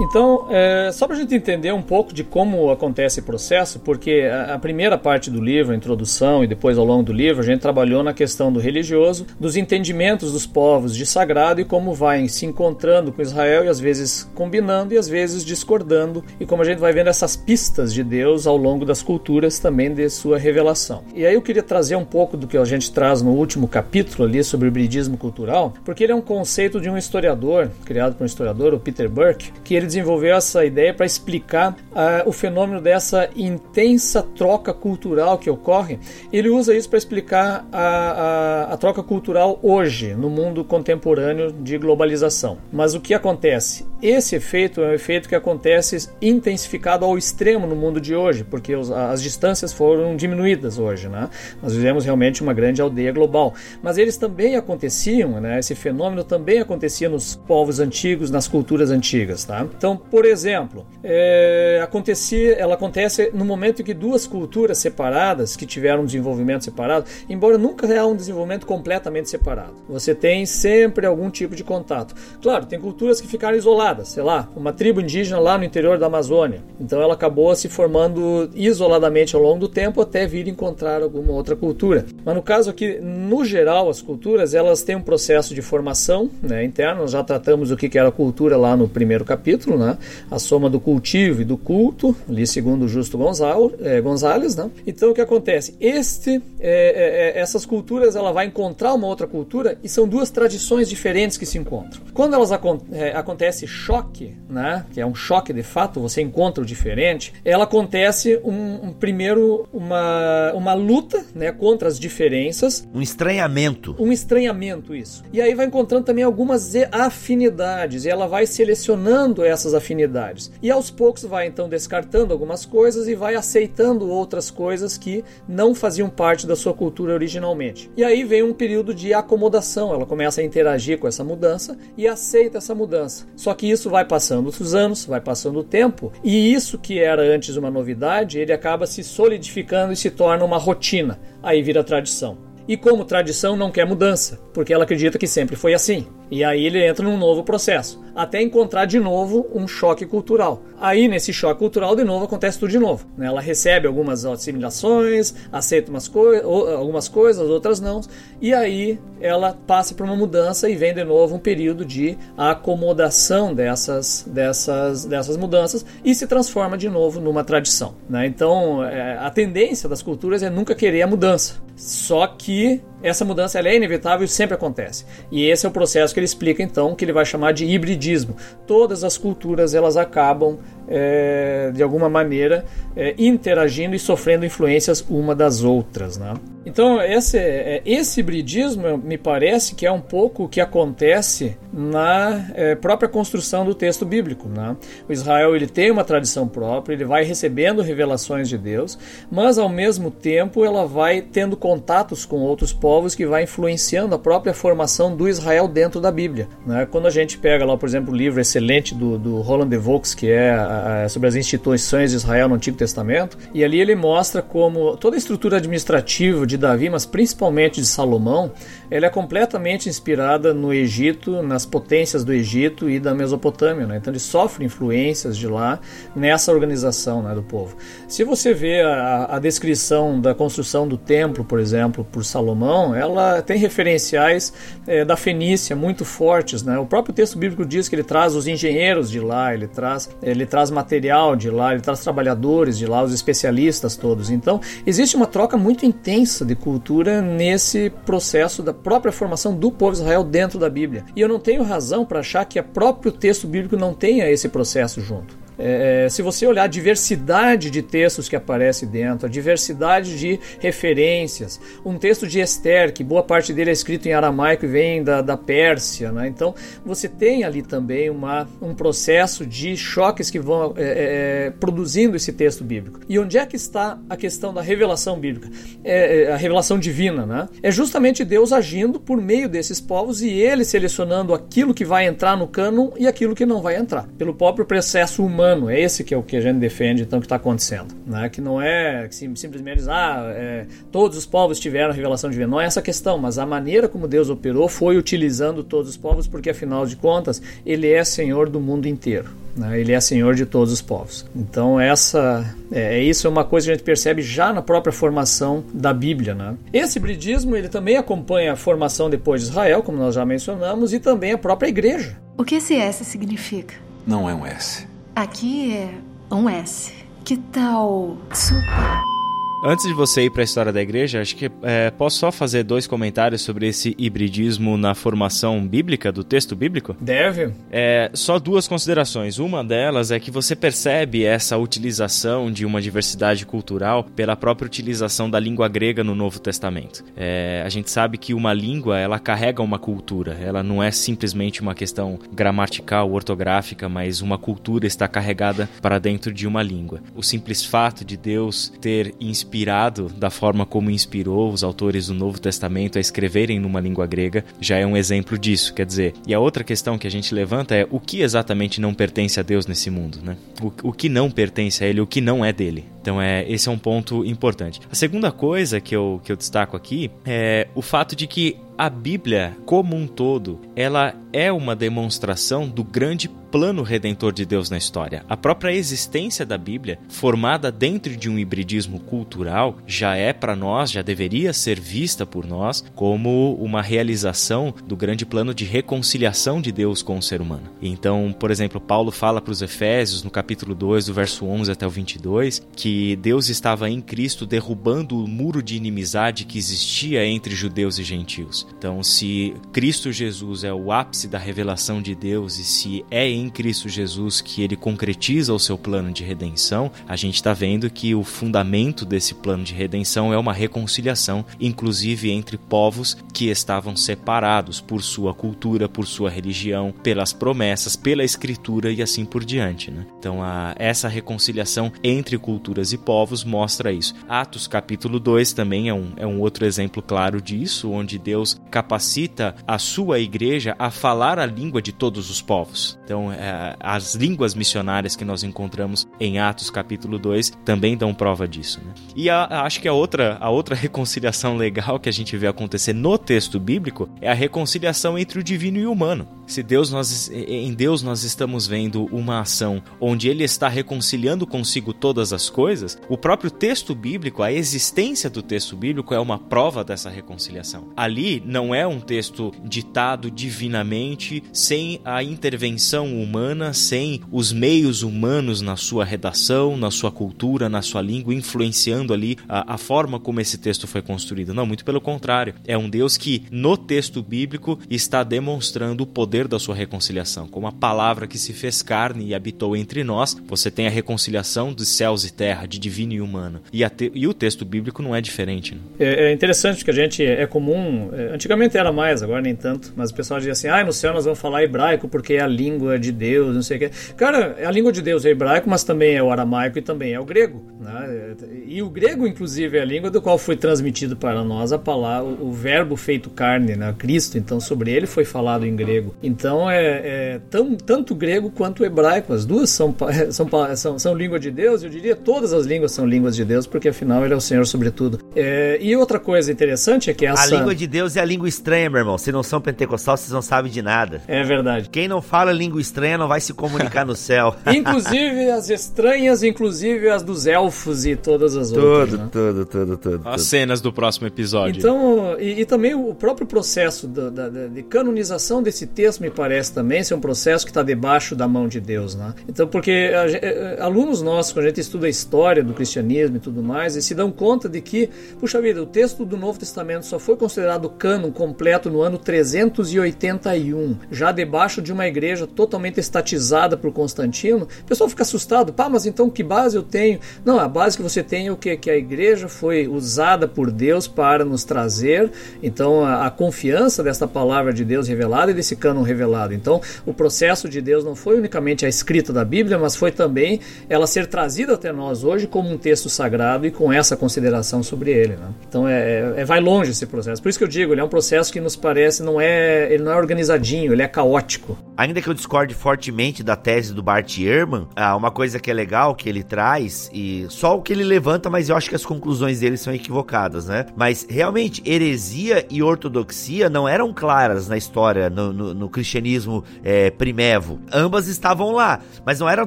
[0.00, 4.28] Então, é, só para a gente entender um pouco de como acontece esse processo, porque
[4.30, 7.44] a, a, primeira parte do livro, a introdução, e depois ao longo do livro, a
[7.44, 12.28] gente trabalhou na questão do religioso, dos entendimentos dos povos de sagrado e como vai
[12.28, 16.64] se encontrando com Israel e às vezes combinando e às vezes discordando, e como a
[16.64, 21.02] gente vai vendo essas pistas de Deus ao longo das culturas também de sua revelação.
[21.14, 24.28] E aí eu queria trazer um pouco do que a gente traz no último capítulo
[24.28, 28.22] ali sobre o hibridismo cultural, porque ele é um conceito de um historiador, criado por
[28.22, 32.80] um historiador, o Peter Burke, que ele desenvolveu essa ideia para explicar uh, o fenômeno
[32.80, 35.98] dessa intensa troca cultural que ocorre.
[36.32, 41.76] Ele usa isso para explicar a, a, a, troca cultural hoje, no mundo contemporâneo de
[41.78, 42.58] globalização.
[42.72, 43.86] Mas o que acontece?
[44.00, 48.76] Esse efeito é um efeito que acontece intensificado ao extremo no mundo de hoje, porque
[48.76, 51.08] os, as distâncias foram diminuídas hoje.
[51.08, 51.28] Né?
[51.60, 53.54] Nós vivemos realmente uma grande aldeia global.
[53.82, 55.58] Mas eles também aconteciam, né?
[55.58, 59.44] esse fenômeno também acontecia nos povos antigos, nas culturas antigas.
[59.44, 59.66] Tá?
[59.78, 65.64] Então, por exemplo, é, acontecia, ela acontece no momento em que duas culturas separadas, que
[65.64, 71.30] tiveram um desenvolvimento separado, embora nunca há um desenvolvimento completamente separado, você tem sempre algum
[71.30, 72.12] tipo de contato.
[72.42, 76.06] Claro, tem culturas que ficaram isoladas, sei lá, uma tribo indígena lá no interior da
[76.06, 81.32] Amazônia, então ela acabou se formando isoladamente ao longo do tempo até vir encontrar alguma
[81.32, 82.04] outra cultura.
[82.24, 86.64] Mas no caso aqui, no geral, as culturas elas têm um processo de formação né,
[86.64, 87.02] interno.
[87.02, 89.98] Nós já tratamos o que era cultura lá no primeiro capítulo né?
[90.30, 94.56] a soma do cultivo e do culto, ali segundo o Justo Gonzalo, é, Gonzalez.
[94.56, 94.70] Né?
[94.86, 95.76] Então o que acontece?
[95.80, 100.88] Este, é, é, essas culturas ela vai encontrar uma outra cultura e são duas tradições
[100.88, 102.02] diferentes que se encontram.
[102.14, 104.84] Quando elas acontece choque, né?
[104.92, 109.68] que é um choque de fato, você encontra o diferente, ela acontece um, um primeiro
[109.72, 112.86] uma, uma luta né, contra as diferenças.
[112.94, 113.94] Um estranhamento.
[113.98, 115.22] Um estranhamento, isso.
[115.32, 120.50] E aí vai encontrando também algumas afinidades e ela vai selecionando essas afinidades.
[120.62, 125.74] E aos poucos vai então descartando algumas coisas e vai aceitando outras coisas que não
[125.74, 127.90] faziam parte da sua cultura originalmente.
[127.96, 132.06] E aí vem um período de acomodação, ela começa a interagir com essa mudança e
[132.06, 133.26] aceita essa mudança.
[133.36, 137.22] Só que isso vai passando os anos, vai passando o tempo, e isso que era
[137.22, 141.18] antes uma novidade, ele acaba se solidificando e se torna uma rotina.
[141.42, 142.38] Aí vira tradição.
[142.66, 146.06] E como tradição não quer mudança, porque ela acredita que sempre foi assim.
[146.30, 150.62] E aí ele entra num novo processo, até encontrar de novo um choque cultural.
[150.80, 153.06] Aí nesse choque cultural de novo acontece tudo de novo.
[153.16, 153.26] Né?
[153.26, 158.00] Ela recebe algumas assimilações, aceita umas coi algumas coisas, outras não,
[158.40, 163.54] e aí ela passa por uma mudança e vem de novo um período de acomodação
[163.54, 167.94] dessas, dessas, dessas mudanças e se transforma de novo numa tradição.
[168.08, 168.26] Né?
[168.26, 171.54] Então é, a tendência das culturas é nunca querer a mudança.
[171.76, 175.04] Só que Essa mudança é inevitável e sempre acontece.
[175.30, 178.36] E esse é o processo que ele explica então, que ele vai chamar de hibridismo.
[178.66, 180.58] Todas as culturas elas acabam
[180.88, 182.64] é, de alguma maneira
[182.96, 186.34] é, interagindo e sofrendo influências uma das outras, né?
[186.64, 192.50] Então esse, é, esse hibridismo me parece que é um pouco o que acontece na
[192.54, 194.48] é, própria construção do texto bíblico.
[194.48, 194.76] Né?
[195.08, 198.98] O Israel ele tem uma tradição própria, ele vai recebendo revelações de Deus,
[199.30, 204.18] mas ao mesmo tempo ela vai tendo contatos com outros povos que vai influenciando a
[204.18, 206.48] própria formação do Israel dentro da Bíblia.
[206.66, 206.86] Né?
[206.90, 210.14] Quando a gente pega lá, por exemplo, o livro excelente do, do Roland de Vaux,
[210.14, 214.96] que é sobre as instituições de Israel no Antigo Testamento, e ali ele mostra como
[214.96, 218.52] toda a estrutura administrativa de Davi, mas principalmente de Salomão,
[218.90, 223.86] ela é completamente inspirada no Egito, nas potências do Egito e da Mesopotâmia.
[223.86, 223.98] Né?
[223.98, 225.78] Então ele sofre influências de lá
[226.16, 227.76] nessa organização né, do povo.
[228.06, 233.42] Se você vê a, a descrição da construção do templo, por exemplo, por Salomão, ela
[233.42, 234.52] tem referenciais
[234.86, 236.62] é, da Fenícia muito fortes.
[236.62, 236.78] Né?
[236.78, 240.46] O próprio texto bíblico diz que ele traz os engenheiros de lá, ele traz, ele
[240.46, 244.30] traz material de lá, ele traz trabalhadores de lá, os especialistas todos.
[244.30, 249.92] Então existe uma troca muito intensa de cultura nesse processo da própria formação do povo
[249.92, 251.04] de Israel dentro da Bíblia.
[251.14, 254.48] E eu não tenho razão para achar que o próprio texto bíblico não tenha esse
[254.48, 255.47] processo junto.
[255.58, 261.60] É, se você olhar a diversidade de textos que aparece dentro, a diversidade de referências,
[261.84, 265.20] um texto de Esther, que boa parte dele é escrito em aramaico e vem da,
[265.20, 266.28] da Pérsia, né?
[266.28, 272.16] então você tem ali também uma, um processo de choques que vão é, é, produzindo
[272.16, 273.00] esse texto bíblico.
[273.08, 275.50] E onde é que está a questão da revelação bíblica?
[275.82, 277.48] É, é, a revelação divina, né?
[277.62, 282.36] É justamente Deus agindo por meio desses povos e ele selecionando aquilo que vai entrar
[282.36, 285.70] no cânon e aquilo que não vai entrar, pelo próprio processo humano humano.
[285.70, 287.94] É esse que é o que a gente defende, então, que está acontecendo.
[288.06, 288.28] Né?
[288.28, 292.48] Que não é que simplesmente diz, ah, é, todos os povos tiveram a revelação divina.
[292.48, 295.96] Não é essa a questão, mas a maneira como Deus operou foi utilizando todos os
[295.96, 299.30] povos, porque afinal de contas, Ele é Senhor do mundo inteiro.
[299.56, 299.80] Né?
[299.80, 301.26] Ele é Senhor de todos os povos.
[301.34, 304.92] Então, essa é, é, isso é uma coisa que a gente percebe já na própria
[304.92, 306.34] formação da Bíblia.
[306.34, 306.54] Né?
[306.72, 311.00] Esse hibridismo ele também acompanha a formação depois de Israel, como nós já mencionamos, e
[311.00, 312.16] também a própria igreja.
[312.36, 313.74] O que esse S significa?
[314.06, 314.86] Não é um S.
[315.18, 316.00] Aqui é
[316.30, 316.94] um S.
[317.24, 319.17] Que tal super?
[319.60, 322.62] Antes de você ir para a história da igreja, acho que é, posso só fazer
[322.62, 326.96] dois comentários sobre esse hibridismo na formação bíblica, do texto bíblico?
[327.00, 327.52] Deve.
[327.68, 329.40] É, só duas considerações.
[329.40, 335.28] Uma delas é que você percebe essa utilização de uma diversidade cultural pela própria utilização
[335.28, 337.04] da língua grega no Novo Testamento.
[337.16, 340.38] É, a gente sabe que uma língua, ela carrega uma cultura.
[340.40, 346.32] Ela não é simplesmente uma questão gramatical, ortográfica, mas uma cultura está carregada para dentro
[346.32, 347.00] de uma língua.
[347.16, 352.14] O simples fato de Deus ter inspirado inspirado da forma como inspirou os autores do
[352.14, 355.72] Novo Testamento a escreverem numa língua grega, já é um exemplo disso.
[355.72, 358.92] Quer dizer, e a outra questão que a gente levanta é o que exatamente não
[358.92, 360.36] pertence a Deus nesse mundo, né?
[360.60, 362.84] O, o que não pertence a Ele, o que não é dele.
[363.08, 364.82] Então, é, esse é um ponto importante.
[364.92, 368.88] A segunda coisa que eu, que eu destaco aqui é o fato de que a
[368.88, 374.76] Bíblia, como um todo, ela é uma demonstração do grande plano redentor de Deus na
[374.76, 375.24] história.
[375.28, 380.90] A própria existência da Bíblia, formada dentro de um hibridismo cultural, já é para nós,
[380.90, 386.70] já deveria ser vista por nós como uma realização do grande plano de reconciliação de
[386.70, 387.70] Deus com o ser humano.
[387.80, 391.86] Então, por exemplo, Paulo fala para os Efésios, no capítulo 2, do verso 11 até
[391.86, 397.54] o 22, que Deus estava em Cristo derrubando o muro de inimizade que existia entre
[397.54, 398.66] judeus e gentios.
[398.76, 403.48] Então, se Cristo Jesus é o ápice da revelação de Deus e se é em
[403.48, 408.14] Cristo Jesus que ele concretiza o seu plano de redenção, a gente está vendo que
[408.14, 414.80] o fundamento desse plano de redenção é uma reconciliação, inclusive entre povos que estavam separados
[414.80, 419.90] por sua cultura, por sua religião, pelas promessas, pela escritura e assim por diante.
[419.90, 420.06] Né?
[420.18, 424.14] Então, a, essa reconciliação entre culturas e povos mostra isso.
[424.28, 429.54] Atos capítulo 2 também é um, é um outro exemplo claro disso, onde Deus capacita
[429.66, 432.98] a sua igreja a falar a língua de todos os povos.
[433.04, 438.46] Então, é, as línguas missionárias que nós encontramos em Atos capítulo 2 também dão prova
[438.46, 438.80] disso.
[438.84, 438.92] Né?
[439.16, 442.92] E a, acho que a outra, a outra reconciliação legal que a gente vê acontecer
[442.92, 446.28] no texto bíblico é a reconciliação entre o divino e o humano.
[446.46, 451.92] Se Deus nós, em Deus nós estamos vendo uma ação onde ele está reconciliando consigo
[451.92, 456.38] todas as coisas, coisas, o próprio texto bíblico, a existência do texto bíblico é uma
[456.38, 457.88] prova dessa reconciliação.
[457.96, 465.62] Ali não é um texto ditado divinamente, sem a intervenção humana, sem os meios humanos
[465.62, 470.38] na sua redação, na sua cultura, na sua língua, influenciando ali a, a forma como
[470.38, 471.54] esse texto foi construído.
[471.54, 472.54] Não, muito pelo contrário.
[472.66, 477.48] É um Deus que, no texto bíblico, está demonstrando o poder da sua reconciliação.
[477.48, 481.72] Como a palavra que se fez carne e habitou entre nós, você tem a reconciliação
[481.72, 483.60] dos céus e terra, de divino e humano.
[483.72, 485.74] E, te, e o texto bíblico não é diferente.
[485.74, 485.80] Né?
[485.98, 489.92] É, é, interessante que a gente é comum, é, antigamente era mais, agora nem tanto,
[489.96, 492.46] mas o pessoal dizia assim: ah, no céu nós vamos falar hebraico porque é a
[492.46, 493.90] língua de Deus, não sei o quê.
[494.16, 497.20] Cara, a língua de Deus é hebraico, mas também é o aramaico e também é
[497.20, 497.62] o grego.
[497.80, 498.36] Né?
[498.66, 502.28] E o grego, inclusive, é a língua do qual foi transmitido para nós a palavra,
[502.28, 503.94] o, verbo feito carne, né?
[503.96, 504.36] Cristo.
[504.36, 506.14] Então, sobre ele foi falado em grego.
[506.22, 509.32] Então, é, é tão, tanto grego quanto hebraico.
[509.32, 509.94] As duas são,
[510.30, 511.82] são, são, são língua de Deus.
[511.82, 514.66] Eu diria todas as línguas são línguas de Deus, porque afinal ele é o Senhor
[514.66, 515.20] sobre tudo.
[515.34, 517.42] É, e outra coisa interessante é que essa...
[517.42, 519.18] A língua de Deus é a língua estranha, meu irmão.
[519.18, 521.22] Se não são pentecostal, vocês não sabem de nada.
[521.26, 521.88] É verdade.
[521.88, 524.54] Quem não fala língua estranha não vai se comunicar no céu.
[524.66, 529.10] inclusive as estranhas, inclusive as dos elfos e todas as tudo, outras.
[529.10, 529.28] Tudo, né?
[529.30, 530.28] tudo, tudo, tudo.
[530.28, 531.78] As cenas do próximo episódio.
[531.78, 536.72] Então, e, e também o próprio processo da, da, de canonização desse texto me parece
[536.72, 539.34] também ser um processo que está debaixo da mão de Deus, né?
[539.48, 543.36] Então, porque a, a, eh, alunos nossos, quando a gente estuda a história do cristianismo
[543.36, 546.56] e tudo mais, e se dão conta de que, puxa vida, o texto do Novo
[546.56, 553.00] Testamento só foi considerado cânon completo no ano 381, já debaixo de uma igreja totalmente
[553.00, 554.68] estatizada por Constantino.
[554.82, 557.18] O pessoal fica assustado, pá, mas então que base eu tenho?
[557.44, 558.76] Não, a base que você tem é o que?
[558.76, 562.30] Que a igreja foi usada por Deus para nos trazer,
[562.62, 566.54] então, a, a confiança desta palavra de Deus revelada e desse cânon revelado.
[566.54, 570.60] Então, o processo de Deus não foi unicamente a escrita da Bíblia, mas foi também
[570.88, 575.10] ela ser trazida até nós hoje como um texto sagrado e com essa consideração sobre
[575.10, 575.36] ele.
[575.36, 575.48] Né?
[575.68, 577.42] Então, é, é, vai longe esse processo.
[577.42, 580.02] Por isso que eu digo, ele é um processo que nos parece não é, ele
[580.02, 581.78] não é organizadinho, ele é caótico.
[581.96, 584.86] Ainda que eu discorde fortemente da tese do Bart Ehrman,
[585.16, 588.68] uma coisa que é legal que ele traz e só o que ele levanta, mas
[588.68, 590.86] eu acho que as conclusões dele são equivocadas, né?
[590.96, 597.10] Mas realmente heresia e ortodoxia não eram claras na história no, no, no cristianismo é,
[597.10, 597.80] primevo.
[597.92, 599.66] Ambas estavam lá, mas não eram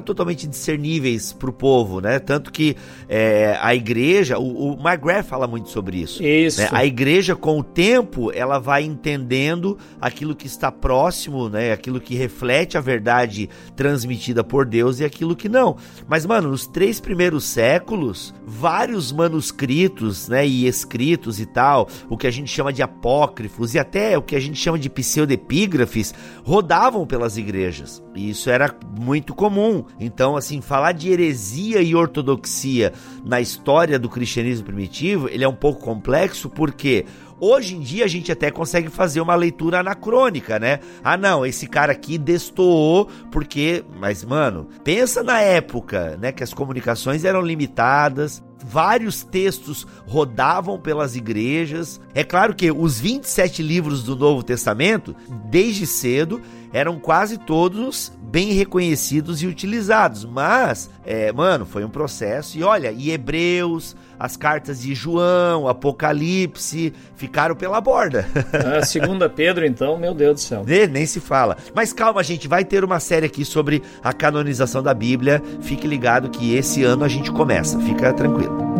[0.00, 2.18] totalmente discerníveis para o povo, né?
[2.18, 2.76] Tanto que
[3.08, 6.22] é, a igreja, o, o McGrath fala muito sobre isso.
[6.22, 6.60] Isso.
[6.60, 6.68] Né?
[6.70, 11.72] A igreja com o tempo ela vai entendendo aquilo que está próximo, né?
[11.72, 15.76] Aquilo que reflete a verdade transmitida por Deus e aquilo que não.
[16.06, 20.46] Mas mano, nos três primeiros séculos, vários manuscritos, né?
[20.46, 24.36] E escritos e tal, o que a gente chama de apócrifos e até o que
[24.36, 28.02] a gente chama de pseudepígrafes rodavam pelas igrejas.
[28.14, 29.84] E isso era muito comum.
[29.98, 32.92] Então, assim, falar de heresia e ortodoxia
[33.24, 37.06] na história do cristianismo primitivo, ele é um pouco complexo porque
[37.44, 40.78] Hoje em dia a gente até consegue fazer uma leitura anacrônica, né?
[41.02, 46.54] Ah, não, esse cara aqui destoou porque, mas mano, pensa na época, né, que as
[46.54, 52.00] comunicações eram limitadas, vários textos rodavam pelas igrejas.
[52.14, 55.12] É claro que os 27 livros do Novo Testamento,
[55.50, 56.40] desde cedo,
[56.72, 60.24] eram quase todos bem reconhecidos e utilizados.
[60.24, 62.56] Mas, é, mano, foi um processo.
[62.56, 68.26] E olha, e Hebreus, as cartas de João, Apocalipse, ficaram pela borda.
[68.64, 70.64] Ah, segunda Pedro, então, meu Deus do céu.
[70.64, 71.56] De, nem se fala.
[71.74, 75.42] Mas calma, gente, vai ter uma série aqui sobre a canonização da Bíblia.
[75.60, 77.78] Fique ligado que esse ano a gente começa.
[77.80, 78.71] Fica tranquilo.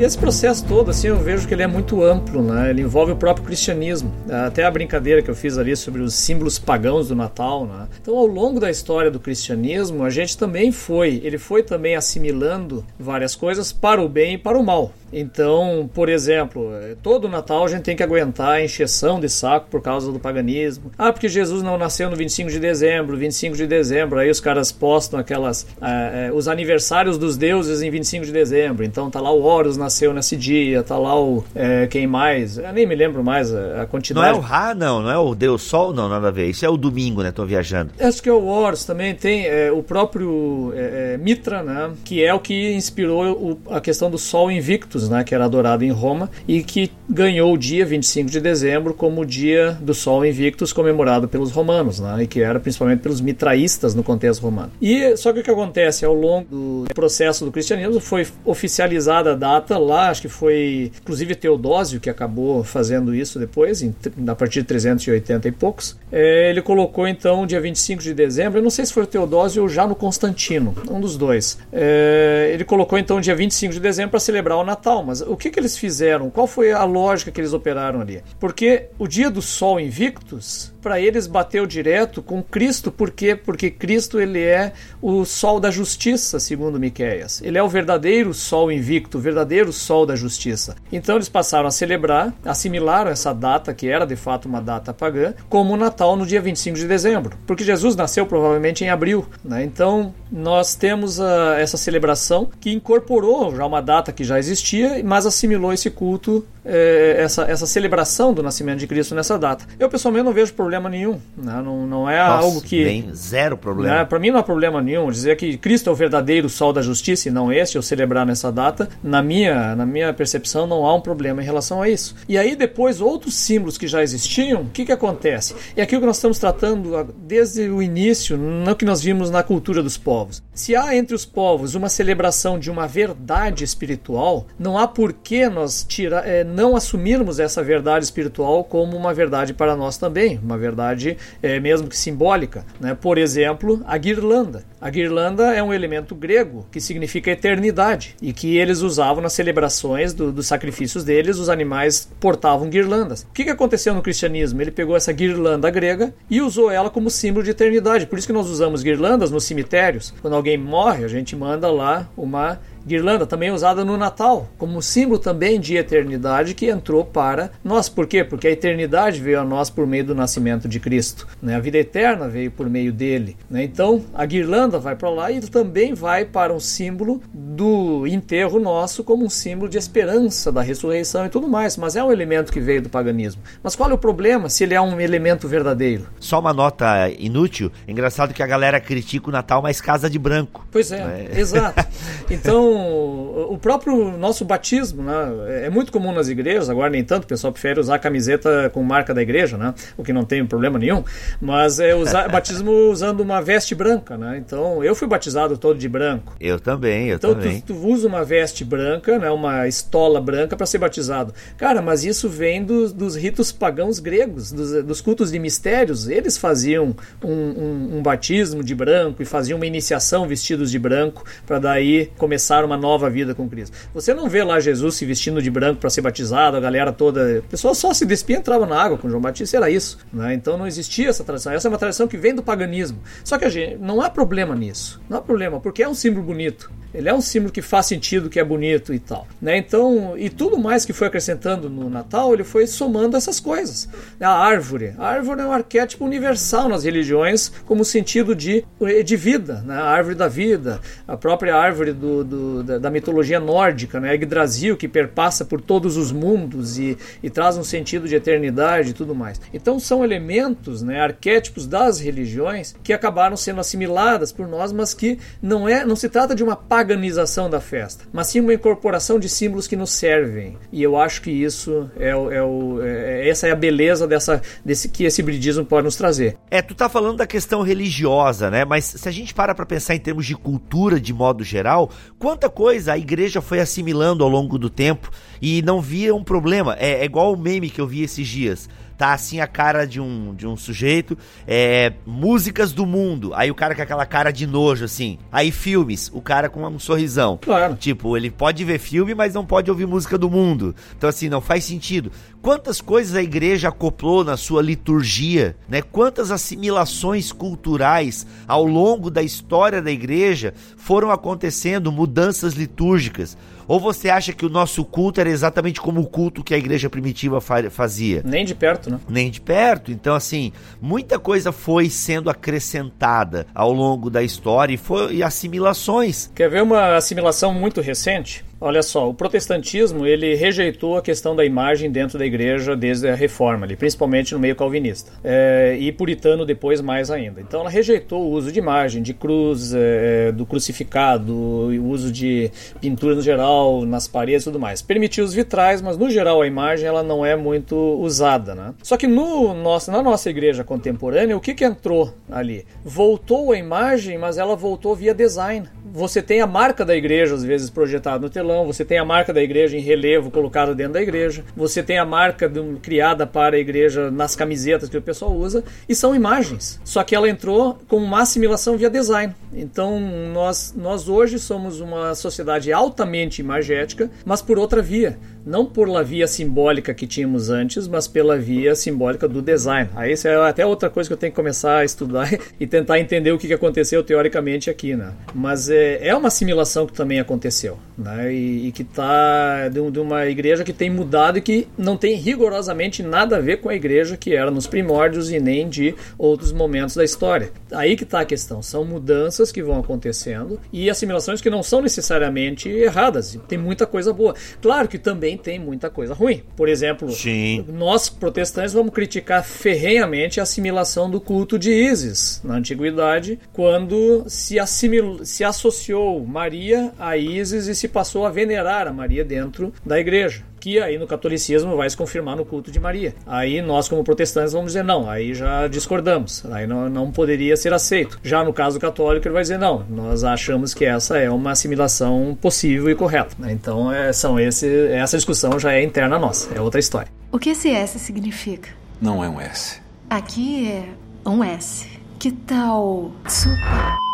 [0.00, 2.70] Esse processo todo, assim, eu vejo que ele é muito amplo, né?
[2.70, 4.10] Ele envolve o próprio cristianismo.
[4.46, 7.86] Até a brincadeira que eu fiz ali sobre os símbolos pagãos do Natal, né?
[8.00, 12.82] Então, ao longo da história do cristianismo, a gente também foi, ele foi também assimilando
[12.98, 14.90] várias coisas para o bem e para o mal.
[15.12, 16.70] Então, por exemplo,
[17.02, 20.92] todo Natal a gente tem que aguentar a encheção de saco por causa do paganismo.
[20.96, 24.70] Ah, porque Jesus não nasceu no 25 de dezembro, 25 de dezembro, aí os caras
[24.70, 28.84] postam aquelas uh, uh, os aniversários dos deuses em 25 de dezembro.
[28.84, 31.44] Então tá lá o Horus nasceu nesse dia, tá lá o uh,
[31.90, 32.58] quem mais?
[32.58, 34.26] Eu nem me lembro mais a, a quantidade.
[34.26, 36.48] Não é o Ra, não, não é o Deus Sol, não, nada a ver.
[36.48, 37.30] Isso é o domingo, né?
[37.30, 37.90] Tô viajando.
[37.98, 40.72] Acho que é o Horus também tem o próprio
[41.20, 41.90] Mitra, né?
[42.04, 45.84] Que é o que inspirou o, a questão do Sol Invictus, né, que era adorado
[45.84, 50.24] em Roma e que ganhou o dia 25 de dezembro como o dia do Sol
[50.24, 54.70] Invictus comemorado pelos romanos, né, e que era principalmente pelos mitraístas no contexto romano.
[54.80, 59.36] E só que o que acontece ao longo do processo do cristianismo foi oficializada a
[59.36, 63.94] data lá, acho que foi inclusive Teodósio que acabou fazendo isso depois, em,
[64.26, 65.96] a partir de 380 e poucos.
[66.12, 69.68] É, ele colocou então dia 25 de dezembro, eu não sei se foi Teodósio ou
[69.68, 71.58] já no Constantino, um dos dois.
[71.72, 75.50] É, ele colocou então dia 25 de dezembro para celebrar o Natal, mas o que,
[75.50, 76.30] que eles fizeram?
[76.30, 78.22] Qual foi a lógica que eles operaram ali?
[78.38, 83.34] Porque o dia do Sol Invictus para eles bateu direto com Cristo, por quê?
[83.34, 87.40] Porque Cristo ele é o sol da justiça, segundo Miqueias.
[87.42, 90.76] Ele é o verdadeiro sol invicto, o verdadeiro sol da justiça.
[90.92, 95.34] Então eles passaram a celebrar, assimilaram essa data, que era de fato uma data pagã,
[95.48, 99.26] como o Natal no dia 25 de dezembro, porque Jesus nasceu provavelmente em abril.
[99.44, 99.64] Né?
[99.64, 105.26] Então nós temos uh, essa celebração que incorporou já uma data que já existia, mas
[105.26, 109.64] assimilou esse culto, eh, essa, essa celebração do nascimento de Cristo nessa data.
[109.78, 111.60] Eu pessoalmente não vejo problema nenhum, né?
[111.64, 112.84] não, não é Nossa, algo que.
[112.84, 113.96] Bem, zero problema.
[113.96, 114.04] Né?
[114.04, 117.28] Para mim não há problema nenhum dizer que Cristo é o verdadeiro sol da justiça
[117.28, 118.88] e não este, eu celebrar nessa data.
[119.02, 122.14] Na minha, na minha percepção, não há um problema em relação a isso.
[122.28, 125.54] E aí depois, outros símbolos que já existiam, o que, que acontece?
[125.76, 129.82] É aquilo que nós estamos tratando desde o início, no que nós vimos na cultura
[129.82, 130.42] dos povos povos.
[130.52, 135.48] Se há entre os povos uma celebração de uma verdade espiritual, não há por que
[135.48, 140.58] nós tira, é, não assumirmos essa verdade espiritual como uma verdade para nós também, uma
[140.60, 142.64] verdade é, mesmo que simbólica.
[142.78, 142.94] Né?
[142.94, 144.64] Por exemplo, a guirlanda.
[144.80, 150.14] A guirlanda é um elemento grego que significa eternidade e que eles usavam nas celebrações
[150.14, 153.22] do, dos sacrifícios deles, os animais portavam guirlandas.
[153.22, 154.60] O que, que aconteceu no cristianismo?
[154.62, 158.06] Ele pegou essa guirlanda grega e usou ela como símbolo de eternidade.
[158.06, 160.14] Por isso que nós usamos guirlandas nos cemitérios.
[160.22, 165.18] Quando alguém morre, a gente manda lá uma Guirlanda também usada no Natal, como símbolo
[165.18, 167.88] também de eternidade que entrou para nós.
[167.88, 168.24] Por quê?
[168.24, 171.26] Porque a eternidade veio a nós por meio do nascimento de Cristo.
[171.42, 171.54] Né?
[171.54, 173.36] A vida eterna veio por meio dele.
[173.48, 173.64] Né?
[173.64, 179.04] Então, a guirlanda vai para lá e também vai para um símbolo do enterro nosso,
[179.04, 181.76] como um símbolo de esperança da ressurreição e tudo mais.
[181.76, 183.42] Mas é um elemento que veio do paganismo.
[183.62, 186.06] Mas qual é o problema se ele é um elemento verdadeiro?
[186.18, 187.70] Só uma nota inútil.
[187.86, 190.66] Engraçado que a galera critica o Natal, mas casa de branco.
[190.70, 191.40] Pois é, é.
[191.40, 191.84] exato.
[192.30, 195.64] Então, o próprio nosso batismo, né?
[195.64, 198.82] É muito comum nas igrejas, agora nem tanto, o pessoal prefere usar a camiseta com
[198.82, 199.74] marca da igreja, né?
[199.96, 201.04] O que não tem problema nenhum,
[201.40, 204.38] mas é usar batismo usando uma veste branca, né?
[204.38, 206.34] Então, eu fui batizado todo de branco.
[206.40, 207.56] Eu também, eu então, também.
[207.56, 209.30] Então, tu, tu usa uma veste branca, né?
[209.30, 211.34] Uma estola branca para ser batizado.
[211.56, 216.08] Cara, mas isso vem dos, dos ritos pagãos gregos, dos, dos, cultos de mistérios.
[216.08, 221.24] Eles faziam um, um, um batismo de branco e faziam uma iniciação vestidos de branco
[221.46, 223.76] para daí começar uma nova vida com Cristo.
[223.94, 227.38] Você não vê lá Jesus se vestindo de branco para ser batizado, a galera toda.
[227.38, 229.98] A pessoa só se despia e entrava na água com João Batista, era isso.
[230.12, 230.34] Né?
[230.34, 231.52] Então não existia essa tradição.
[231.52, 232.98] Essa é uma tradição que vem do paganismo.
[233.24, 235.00] Só que a gente, não há problema nisso.
[235.08, 236.70] Não há problema, porque é um símbolo bonito.
[236.92, 239.26] Ele é um símbolo que faz sentido, que é bonito e tal.
[239.40, 239.56] Né?
[239.56, 243.88] Então, e tudo mais que foi acrescentando no Natal, ele foi somando essas coisas.
[244.20, 244.94] A árvore.
[244.98, 248.64] A árvore é um arquétipo universal nas religiões, como sentido de,
[249.04, 249.62] de vida.
[249.64, 249.74] Né?
[249.74, 254.14] A árvore da vida, a própria árvore do, do da, da, mitologia nórdica, né?
[254.14, 258.92] Yggdrasil, que perpassa por todos os mundos e, e traz um sentido de eternidade e
[258.92, 259.40] tudo mais.
[259.52, 261.00] Então, são elementos, né?
[261.00, 266.08] arquétipos das religiões que acabaram sendo assimiladas por nós, mas que não, é, não se
[266.08, 270.56] trata de uma paganização da festa, mas sim uma incorporação de símbolos que nos servem.
[270.72, 274.88] E eu acho que isso é, é, o, é essa é a beleza dessa, desse
[274.88, 276.36] que esse bridismo pode nos trazer.
[276.50, 278.64] É, tu tá falando da questão religiosa, né?
[278.64, 281.90] Mas se a gente para para pensar em termos de cultura de modo geral,
[282.40, 285.10] quanta coisa a igreja foi assimilando ao longo do tempo
[285.42, 286.74] e não via um problema.
[286.78, 288.66] É, é igual o meme que eu vi esses dias
[289.00, 293.54] tá assim a cara de um, de um sujeito, é, músicas do mundo, aí o
[293.54, 295.18] cara com aquela cara de nojo, assim.
[295.32, 297.38] Aí filmes, o cara com um sorrisão.
[297.40, 297.76] Claro.
[297.76, 300.74] Tipo, ele pode ver filme, mas não pode ouvir música do mundo.
[300.94, 302.12] Então, assim, não faz sentido.
[302.42, 305.82] Quantas coisas a igreja acoplou na sua liturgia, né?
[305.82, 313.36] Quantas assimilações culturais ao longo da história da igreja foram acontecendo, mudanças litúrgicas.
[313.68, 316.88] Ou você acha que o nosso culto era exatamente como o culto que a igreja
[316.88, 318.22] primitiva fazia?
[318.24, 318.98] Nem de perto, né?
[319.06, 319.92] Nem de perto.
[319.92, 320.50] Então, assim,
[320.80, 326.32] muita coisa foi sendo acrescentada ao longo da história e foi e assimilações.
[326.34, 328.44] Quer ver uma assimilação muito recente?
[328.62, 333.14] Olha só, o protestantismo ele rejeitou a questão da imagem dentro da igreja desde a
[333.14, 337.40] reforma, ali, principalmente no meio calvinista, é, e puritano depois mais ainda.
[337.40, 342.50] Então ela rejeitou o uso de imagem, de cruz, é, do crucificado, o uso de
[342.82, 344.82] pintura no geral, nas paredes e tudo mais.
[344.82, 348.54] Permitiu os vitrais, mas no geral a imagem ela não é muito usada.
[348.54, 348.74] Né?
[348.82, 352.66] Só que no nosso, na nossa igreja contemporânea, o que, que entrou ali?
[352.84, 355.66] Voltou a imagem, mas ela voltou via design.
[355.92, 359.32] Você tem a marca da igreja, às vezes, projetada no telão, você tem a marca
[359.32, 362.50] da igreja em relevo colocada dentro da igreja, você tem a marca
[362.82, 366.80] criada para a igreja nas camisetas que o pessoal usa, e são imagens.
[366.84, 369.34] Só que ela entrou com uma assimilação via design.
[369.52, 370.00] Então,
[370.32, 376.02] nós, nós hoje somos uma sociedade altamente imagética, mas por outra via não por la
[376.02, 379.90] via simbólica que tínhamos antes, mas pela via simbólica do design.
[379.94, 382.28] Aí isso é até outra coisa que eu tenho que começar a estudar
[382.58, 385.12] e tentar entender o que aconteceu teoricamente aqui, né?
[385.34, 388.32] Mas é, é uma assimilação que também aconteceu, né?
[388.32, 392.14] E, e que está de, de, uma igreja que tem mudado e que não tem
[392.14, 396.52] rigorosamente nada a ver com a igreja que era nos primórdios e nem de outros
[396.52, 397.52] momentos da história.
[397.72, 398.62] Aí que está a questão.
[398.62, 403.38] São mudanças que vão acontecendo e assimilações que não são necessariamente erradas.
[403.48, 404.34] Tem muita coisa boa.
[404.60, 406.42] Claro que também também tem muita coisa ruim.
[406.56, 407.64] Por exemplo, Sim.
[407.68, 414.58] nós protestantes vamos criticar ferrenhamente a assimilação do culto de Ísis na antiguidade, quando se,
[414.58, 415.24] assimil...
[415.24, 420.49] se associou Maria a Ísis e se passou a venerar a Maria dentro da igreja
[420.60, 423.14] que aí no catolicismo vai se confirmar no culto de Maria.
[423.26, 427.72] Aí nós, como protestantes, vamos dizer não, aí já discordamos, aí não, não poderia ser
[427.72, 428.20] aceito.
[428.22, 432.36] Já no caso católico, ele vai dizer não, nós achamos que essa é uma assimilação
[432.40, 433.34] possível e correta.
[433.50, 437.10] Então, é, são esse, essa discussão já é interna nossa, é outra história.
[437.32, 438.68] O que esse S significa?
[439.00, 439.80] Não é um S.
[440.10, 441.88] Aqui é um S.
[442.18, 444.09] Que tal super?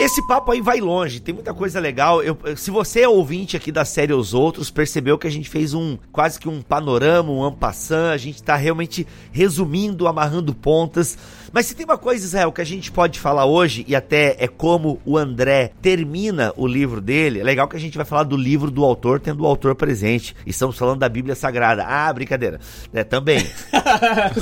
[0.00, 2.22] Esse papo aí vai longe, tem muita coisa legal.
[2.22, 5.74] Eu, se você é ouvinte aqui da série Os Outros, percebeu que a gente fez
[5.74, 11.18] um quase que um panorama, um ampassan, a gente tá realmente resumindo, amarrando pontas.
[11.52, 14.48] Mas se tem uma coisa, Israel, que a gente pode falar hoje, e até é
[14.48, 18.38] como o André termina o livro dele, é legal que a gente vai falar do
[18.38, 20.34] livro do autor, tendo o autor presente.
[20.46, 21.84] E estamos falando da Bíblia Sagrada.
[21.84, 22.58] Ah, brincadeira.
[22.90, 23.46] É, também.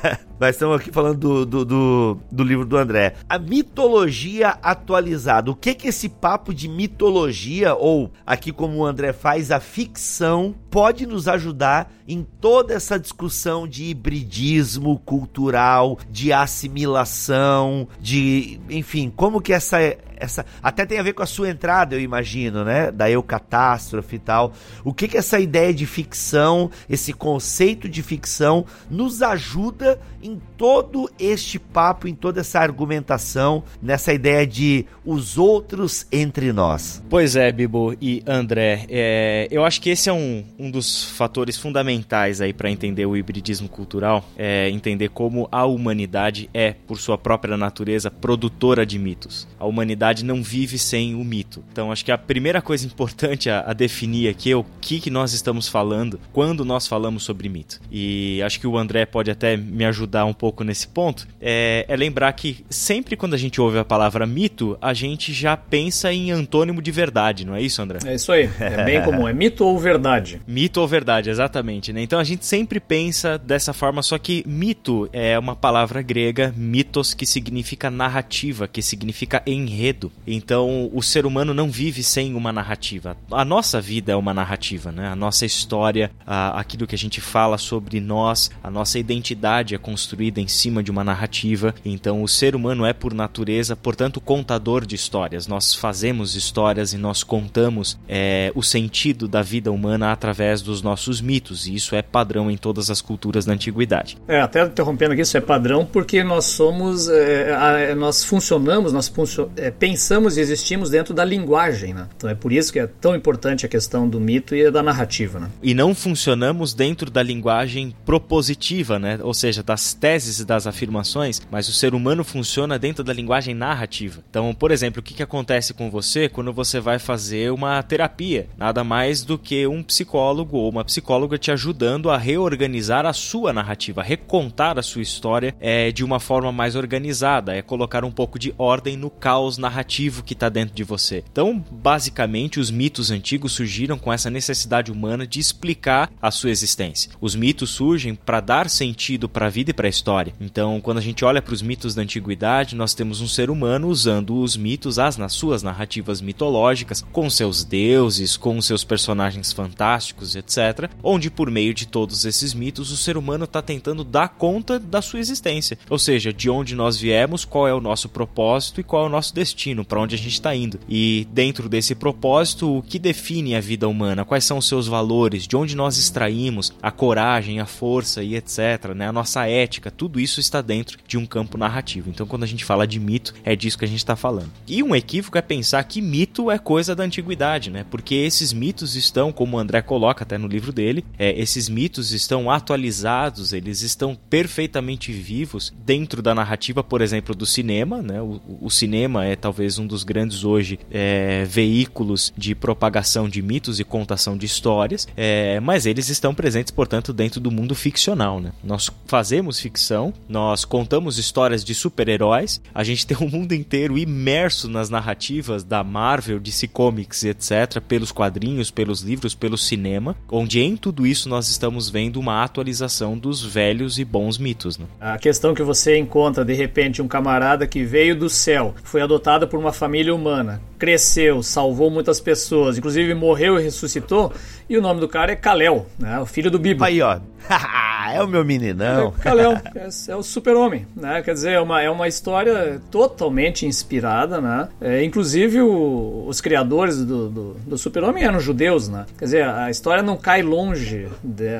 [0.38, 3.14] Mas estamos aqui falando do, do, do, do, livro do André.
[3.28, 5.50] A mitologia atualizada.
[5.50, 10.54] O que que esse papo de mitologia, ou aqui como o André faz, a ficção,
[10.70, 19.40] pode nos ajudar em toda essa discussão de hibridismo cultural, de assimilação, de, enfim, como
[19.40, 19.78] que essa
[20.24, 22.90] essa até tem a ver com a sua entrada, eu imagino, né?
[22.90, 24.52] Da eu catástrofe e tal.
[24.84, 31.10] O que que essa ideia de ficção, esse conceito de ficção nos ajuda em todo
[31.18, 37.02] este papo, em toda essa argumentação, nessa ideia de os outros entre nós?
[37.10, 41.58] Pois é, Bibo e André, é, eu acho que esse é um, um dos fatores
[41.58, 47.18] fundamentais aí para entender o hibridismo cultural, é entender como a humanidade é, por sua
[47.18, 49.46] própria natureza, produtora de mitos.
[49.58, 51.64] A humanidade não vive sem o mito.
[51.72, 55.10] Então, acho que a primeira coisa importante a, a definir aqui é o que, que
[55.10, 57.80] nós estamos falando quando nós falamos sobre mito.
[57.90, 61.26] E acho que o André pode até me ajudar um pouco nesse ponto.
[61.40, 65.56] É, é lembrar que sempre quando a gente ouve a palavra mito, a gente já
[65.56, 67.98] pensa em antônimo de verdade, não é isso, André?
[68.04, 68.50] É isso aí.
[68.60, 69.26] É bem comum.
[69.26, 70.40] É mito ou verdade?
[70.46, 71.92] Mito ou verdade, exatamente.
[71.92, 72.02] Né?
[72.02, 77.14] Então a gente sempre pensa dessa forma, só que mito é uma palavra grega, mitos,
[77.14, 79.93] que significa narrativa, que significa enredo.
[80.26, 83.16] Então o ser humano não vive sem uma narrativa.
[83.30, 85.08] A nossa vida é uma narrativa, né?
[85.08, 89.78] A nossa história, a, aquilo que a gente fala sobre nós, a nossa identidade é
[89.78, 91.74] construída em cima de uma narrativa.
[91.84, 95.46] Então o ser humano é por natureza, portanto, contador de histórias.
[95.46, 101.20] Nós fazemos histórias e nós contamos é, o sentido da vida humana através dos nossos
[101.20, 101.66] mitos.
[101.66, 104.16] E isso é padrão em todas as culturas da antiguidade.
[104.26, 109.50] É, até interrompendo aqui, isso é padrão porque nós somos, é, nós funcionamos, nós funcio
[109.56, 112.08] é, pensamos e existimos dentro da linguagem, né?
[112.16, 115.38] Então é por isso que é tão importante a questão do mito e da narrativa,
[115.38, 115.50] né?
[115.62, 119.18] E não funcionamos dentro da linguagem propositiva, né?
[119.22, 123.54] Ou seja, das teses e das afirmações, mas o ser humano funciona dentro da linguagem
[123.54, 124.22] narrativa.
[124.30, 128.48] Então, por exemplo, o que, que acontece com você quando você vai fazer uma terapia?
[128.56, 133.52] Nada mais do que um psicólogo ou uma psicóloga te ajudando a reorganizar a sua
[133.52, 138.10] narrativa, a recontar a sua história é, de uma forma mais organizada, é colocar um
[138.10, 141.24] pouco de ordem no caos narrativo narrativo que está dentro de você.
[141.30, 147.10] Então, basicamente, os mitos antigos surgiram com essa necessidade humana de explicar a sua existência.
[147.20, 150.32] Os mitos surgem para dar sentido para a vida e para a história.
[150.40, 153.88] Então, quando a gente olha para os mitos da antiguidade, nós temos um ser humano
[153.88, 160.36] usando os mitos as nas suas narrativas mitológicas, com seus deuses, com seus personagens fantásticos,
[160.36, 160.88] etc.
[161.02, 165.02] Onde por meio de todos esses mitos o ser humano está tentando dar conta da
[165.02, 169.04] sua existência, ou seja, de onde nós viemos, qual é o nosso propósito e qual
[169.04, 170.80] é o nosso destino, para onde a gente está indo.
[170.88, 175.46] E dentro desse propósito, o que define a vida humana, quais são os seus valores,
[175.46, 179.08] de onde nós extraímos a coragem, a força e etc, né?
[179.08, 182.10] A nossa ética, tudo isso está dentro de um campo narrativo.
[182.10, 184.50] Então, quando a gente fala de mito, é disso que a gente está falando.
[184.66, 187.84] E um equívoco é pensar que mito é coisa da antiguidade, né?
[187.90, 192.12] Porque esses mitos estão, como o André coloca até no livro dele, é, esses mitos
[192.12, 198.20] estão atualizados, eles estão perfeitamente vivos dentro da narrativa, por exemplo, do cinema, né?
[198.20, 203.80] O, o cinema é talvez um dos grandes hoje é, veículos de propagação de mitos
[203.80, 208.52] e contação de histórias, é, mas eles estão presentes, portanto, dentro do mundo ficcional, né?
[208.62, 214.68] Nós fazemos ficção, nós contamos histórias de super-heróis, a gente tem um mundo inteiro imerso
[214.68, 220.76] nas narrativas da Marvel, DC Comics, etc., pelos quadrinhos, pelos livros, pelo cinema, onde em
[220.76, 224.78] tudo isso nós estamos vendo uma atualização dos velhos e bons mitos.
[224.78, 224.86] Né?
[225.00, 229.43] A questão que você encontra, de repente, um camarada que veio do céu, foi adotado
[229.46, 234.32] por uma família humana, cresceu, salvou muitas pessoas, inclusive morreu e ressuscitou,
[234.68, 236.18] e o nome do cara é Kalel, né?
[236.18, 236.84] o filho do Bibo.
[236.84, 237.18] Aí, ó.
[238.12, 239.12] é o meu meninão.
[239.18, 241.22] É, Kalel, é, é o super-homem, né?
[241.22, 244.68] Quer dizer, é uma, é uma história totalmente inspirada, né?
[244.80, 249.04] É, inclusive, o, os criadores do, do, do super-homem eram judeus, né?
[249.18, 251.08] Quer dizer, a história não cai longe,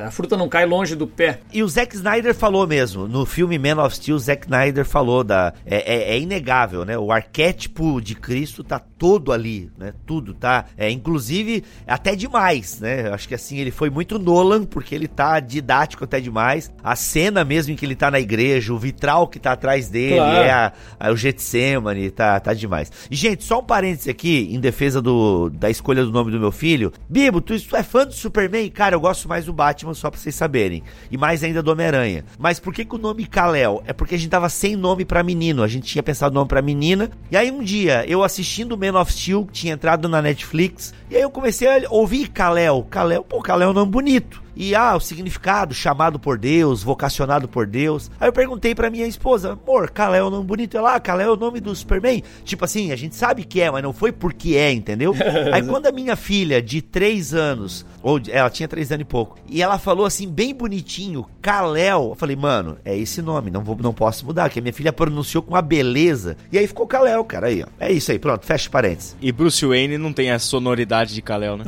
[0.05, 1.41] a fruta não cai longe do pé.
[1.53, 5.23] E o Zack Snyder falou mesmo, no filme Man of Steel, o Zack Snyder falou
[5.23, 5.53] da...
[5.67, 6.97] É, é, é inegável, né?
[6.99, 9.93] O arquétipo de Cristo tá todo ali, né?
[10.07, 10.67] Tudo, tá?
[10.77, 13.11] É, inclusive, até demais, né?
[13.13, 16.73] Acho que assim, ele foi muito Nolan, porque ele tá didático até demais.
[16.83, 20.17] A cena mesmo em que ele tá na igreja, o vitral que tá atrás dele,
[20.17, 20.45] claro.
[20.45, 22.91] é a, a, o Getsemane, tá, tá demais.
[23.11, 26.53] E, gente, só um parênteses aqui, em defesa do, da escolha do nome do meu
[26.53, 26.93] filho.
[27.09, 28.71] Bibo, tu, tu é fã do Superman?
[28.71, 30.83] Cara, eu gosto mais do Batman, só pra vocês saberem.
[31.11, 32.25] E mais ainda do Homem-Aranha.
[32.39, 33.83] Mas por que, que o nome Kal-El?
[33.87, 35.63] É porque a gente tava sem nome para menino.
[35.63, 37.11] A gente tinha pensado nome para menina.
[37.31, 41.17] E aí um dia, eu assistindo Man of Steel, que tinha entrado na Netflix, e
[41.17, 42.87] aí eu comecei a ouvir Kalel.
[42.91, 47.49] Kalel, pô, Kalel é um nome bonito e ah, o significado, chamado por Deus, vocacionado
[47.49, 48.11] por Deus.
[48.21, 50.77] Aí eu perguntei pra minha esposa, amor, Kalé é o nome bonito?
[50.77, 52.23] Ela, ah, Kalé é o nome do Superman?
[52.45, 55.15] Tipo assim, a gente sabe que é, mas não foi porque é, entendeu?
[55.53, 59.39] Aí quando a minha filha de 3 anos, ou ela tinha 3 anos e pouco,
[59.49, 63.77] e ela falou assim, bem bonitinho, Kaléo, eu falei, mano, é esse nome, não, vou,
[63.81, 67.25] não posso mudar, que a minha filha pronunciou com uma beleza, e aí ficou Kaléo,
[67.25, 67.67] cara, aí, ó.
[67.79, 69.17] É isso aí, pronto, fecha parênteses.
[69.21, 71.65] E Bruce Wayne não tem a sonoridade de Kaléo, né?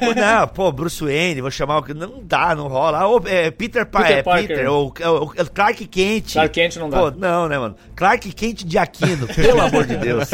[0.00, 3.00] pô, não, pô, Bruce Wayne, vou chamar o não dá, não rola.
[3.00, 4.48] Ah, é, Peter, pa Peter é, Parker.
[4.48, 6.32] Peter, ou, ou, Clark Kent.
[6.32, 6.98] Clark Kent não dá.
[6.98, 7.76] Pô, não, né, mano?
[7.94, 10.28] Clark Kent de Aquino, pelo amor de Deus.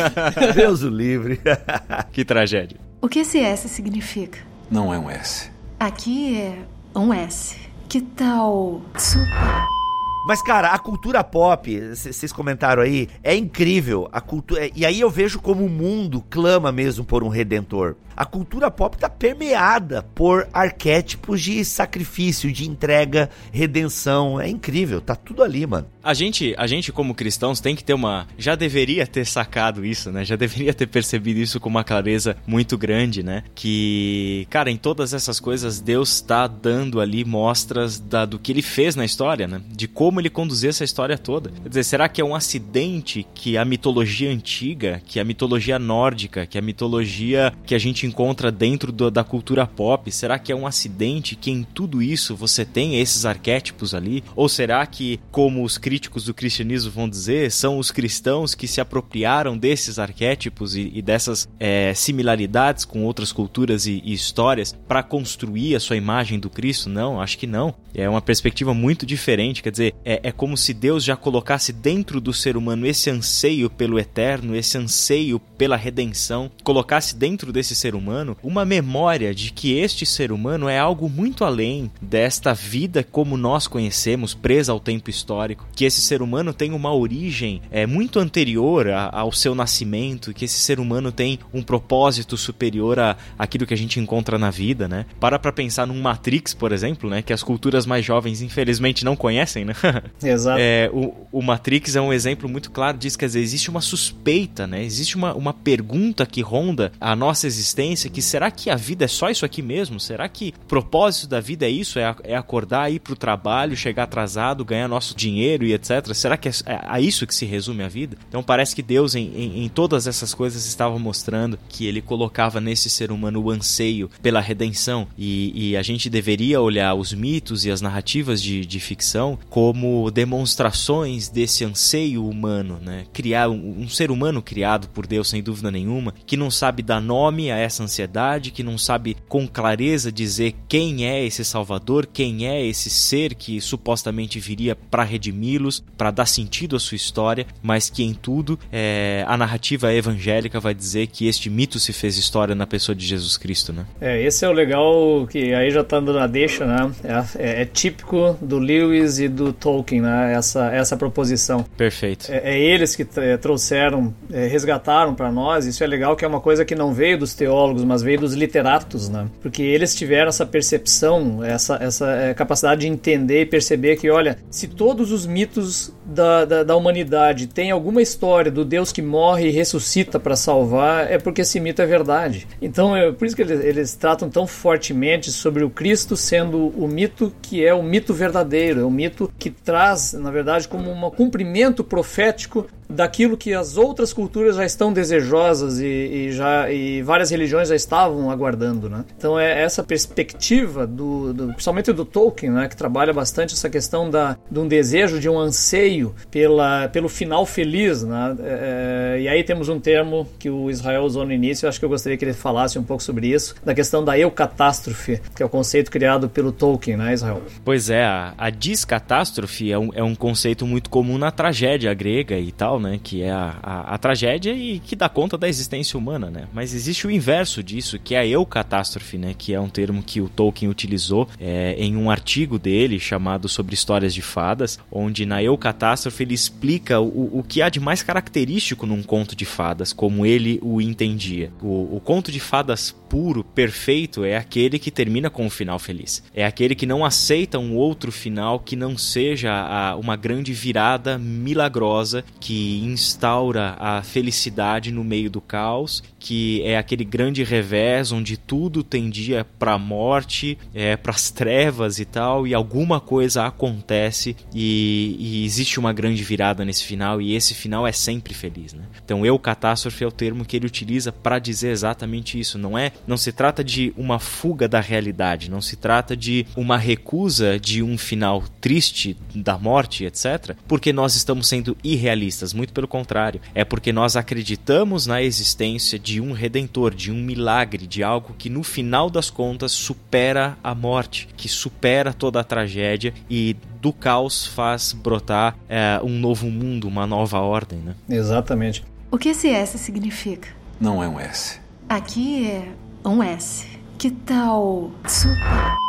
[0.54, 1.40] Deus o livre.
[2.12, 2.78] que tragédia.
[3.00, 4.38] O que esse S significa?
[4.70, 5.50] Não é um S.
[5.78, 6.58] Aqui é
[6.98, 7.56] um S.
[7.88, 9.83] Que tal super?
[10.26, 14.08] Mas, cara, a cultura pop, vocês comentaram aí, é incrível.
[14.10, 18.24] A cultura, e aí eu vejo como o mundo clama mesmo por um redentor a
[18.24, 24.40] cultura pop tá permeada por arquétipos de sacrifício, de entrega, redenção.
[24.40, 25.86] É incrível, tá tudo ali, mano.
[26.02, 30.10] A gente, a gente como cristãos tem que ter uma, já deveria ter sacado isso,
[30.10, 30.24] né?
[30.24, 33.42] Já deveria ter percebido isso com uma clareza muito grande, né?
[33.54, 38.62] Que, cara, em todas essas coisas Deus está dando ali mostras da, do que ele
[38.62, 39.60] fez na história, né?
[39.68, 41.50] De como ele conduziu essa história toda.
[41.50, 46.46] Quer dizer, será que é um acidente que a mitologia antiga, que a mitologia nórdica,
[46.46, 50.10] que a mitologia que a gente encontra dentro do, da cultura pop?
[50.10, 54.22] Será que é um acidente que em tudo isso você tem esses arquétipos ali?
[54.36, 58.80] Ou será que, como os críticos do cristianismo vão dizer, são os cristãos que se
[58.80, 65.02] apropriaram desses arquétipos e, e dessas é, similaridades com outras culturas e, e histórias para
[65.02, 66.88] construir a sua imagem do Cristo?
[66.88, 67.74] Não, acho que não.
[67.94, 69.62] É uma perspectiva muito diferente.
[69.62, 73.70] Quer dizer, é, é como se Deus já colocasse dentro do ser humano esse anseio
[73.70, 79.72] pelo eterno, esse anseio pela redenção, colocasse dentro desse ser humano uma memória de que
[79.78, 85.10] este ser humano é algo muito além desta vida como nós conhecemos, presa ao tempo
[85.10, 90.32] histórico, que esse ser humano tem uma origem é, muito anterior a, ao seu nascimento,
[90.32, 94.50] que esse ser humano tem um propósito superior a aquilo que a gente encontra na
[94.50, 95.06] vida, né?
[95.20, 97.22] Para para pensar num Matrix, por exemplo, né?
[97.22, 99.74] Que as culturas mais jovens infelizmente não conhecem, né?
[100.22, 100.58] Exato.
[100.60, 104.66] É, o, o Matrix é um exemplo muito claro disso, quer dizer, existe uma suspeita,
[104.66, 104.84] né?
[104.84, 109.08] Existe uma, uma pergunta que ronda a nossa existência, que será que a vida é
[109.08, 109.98] só isso aqui mesmo?
[109.98, 111.98] Será que o propósito da vida é isso?
[111.98, 116.12] É, é acordar, ir pro trabalho, chegar atrasado, ganhar nosso dinheiro e etc.
[116.14, 118.16] Será que é, é a isso que se resume a vida?
[118.28, 122.60] Então parece que Deus, em, em, em todas essas coisas, estava mostrando que ele colocava
[122.60, 127.64] nesse ser humano o anseio pela redenção e, e a gente deveria olhar os mitos
[127.64, 133.04] e as narrativas de, de ficção como demonstrações desse anseio humano, né?
[133.12, 137.00] Criar um, um, ser humano criado por Deus sem dúvida nenhuma, que não sabe dar
[137.00, 142.46] nome a essa ansiedade, que não sabe com clareza dizer quem é esse Salvador, quem
[142.46, 147.90] é esse ser que supostamente viria para redimi-los, para dar sentido à sua história, mas
[147.90, 152.54] que em tudo é, a narrativa evangélica vai dizer que este mito se fez história
[152.54, 153.86] na pessoa de Jesus Cristo, né?
[154.00, 156.92] É, esse é o legal que aí já tá dando a deixa, né?
[157.02, 160.34] É, é, é típico do Lewis e do Tolkien, né?
[160.34, 161.64] Essa, essa proposição.
[161.76, 162.30] Perfeito.
[162.30, 163.04] É, é eles que
[163.40, 165.66] trouxeram, é, resgataram para nós.
[165.66, 168.34] Isso é legal, que é uma coisa que não veio dos teólogos, mas veio dos
[168.34, 169.26] literatos, né?
[169.40, 174.38] Porque eles tiveram essa percepção, essa, essa é, capacidade de entender e perceber que, olha,
[174.50, 179.48] se todos os mitos da, da, da humanidade têm alguma história do Deus que morre
[179.48, 182.46] e ressuscita para salvar, é porque esse mito é verdade.
[182.60, 186.86] Então, é por isso que eles, eles tratam tão fortemente sobre o Cristo sendo o
[186.86, 191.10] mito que é o mito verdadeiro, é o mito que traz, na verdade, como um
[191.10, 197.30] cumprimento profético daquilo que as outras culturas já estão desejosas e, e, já e várias
[197.30, 199.04] religiões já estavam aguardando, né?
[199.16, 204.10] Então é essa perspectiva do, do principalmente do Tolkien, né, que trabalha bastante essa questão
[204.10, 208.36] da de um desejo, de um anseio pela pelo final feliz, né?
[208.40, 211.84] É, é e aí temos um termo que o Israel usou no início, acho que
[211.84, 215.46] eu gostaria que ele falasse um pouco sobre isso, da questão da eucatástrofe, que é
[215.46, 217.42] o conceito criado pelo Tolkien, né, Israel?
[217.64, 222.38] Pois é, a, a descatástrofe é um, é um conceito muito comum na tragédia grega
[222.38, 223.00] e tal, né?
[223.02, 226.48] Que é a, a, a, tragédia e que dá conta da existência humana, né?
[226.52, 229.34] Mas existe o inverso disso, que é a eucatástrofe, né?
[229.36, 233.74] Que é um termo que o Tolkien utilizou é, em um artigo dele chamado Sobre
[233.74, 238.86] Histórias de Fadas, onde na eucatástrofe ele explica o, o que há de mais característico
[238.86, 241.50] num conto de fadas, como ele o entendia.
[241.62, 246.22] O, o conto de fadas puro, perfeito, é aquele que termina com um final feliz.
[246.34, 251.16] É aquele que não aceita um outro final que não seja a, uma grande virada
[251.16, 252.54] milagrosa que
[252.84, 259.44] instaura a felicidade no meio do caos, que é aquele grande revés onde tudo tendia
[259.58, 265.44] para a morte, é, para as trevas e tal, e alguma coisa acontece e, e,
[265.44, 268.84] existe uma grande virada nesse final e esse final é sempre feliz, né?
[269.04, 272.56] Então, eu catástrofe é o termo que ele utiliza para dizer exatamente isso.
[272.58, 276.78] Não é, não se trata de uma fuga da realidade, não se trata de uma
[276.78, 280.56] recusa de um final triste da morte, etc.
[280.66, 283.40] Porque nós estamos sendo irrealistas muito pelo contrário.
[283.54, 288.48] É porque nós acreditamos na existência de um redentor, de um milagre, de algo que
[288.48, 294.46] no final das contas supera a morte, que supera toda a tragédia e do caos
[294.46, 297.94] faz brotar é, um novo mundo, uma nova ordem, né?
[298.08, 298.84] Exatamente.
[299.10, 300.48] O que esse S significa?
[300.80, 301.60] Não é um S.
[301.88, 302.68] Aqui é
[303.04, 303.66] um S.
[303.98, 305.84] Que tal super?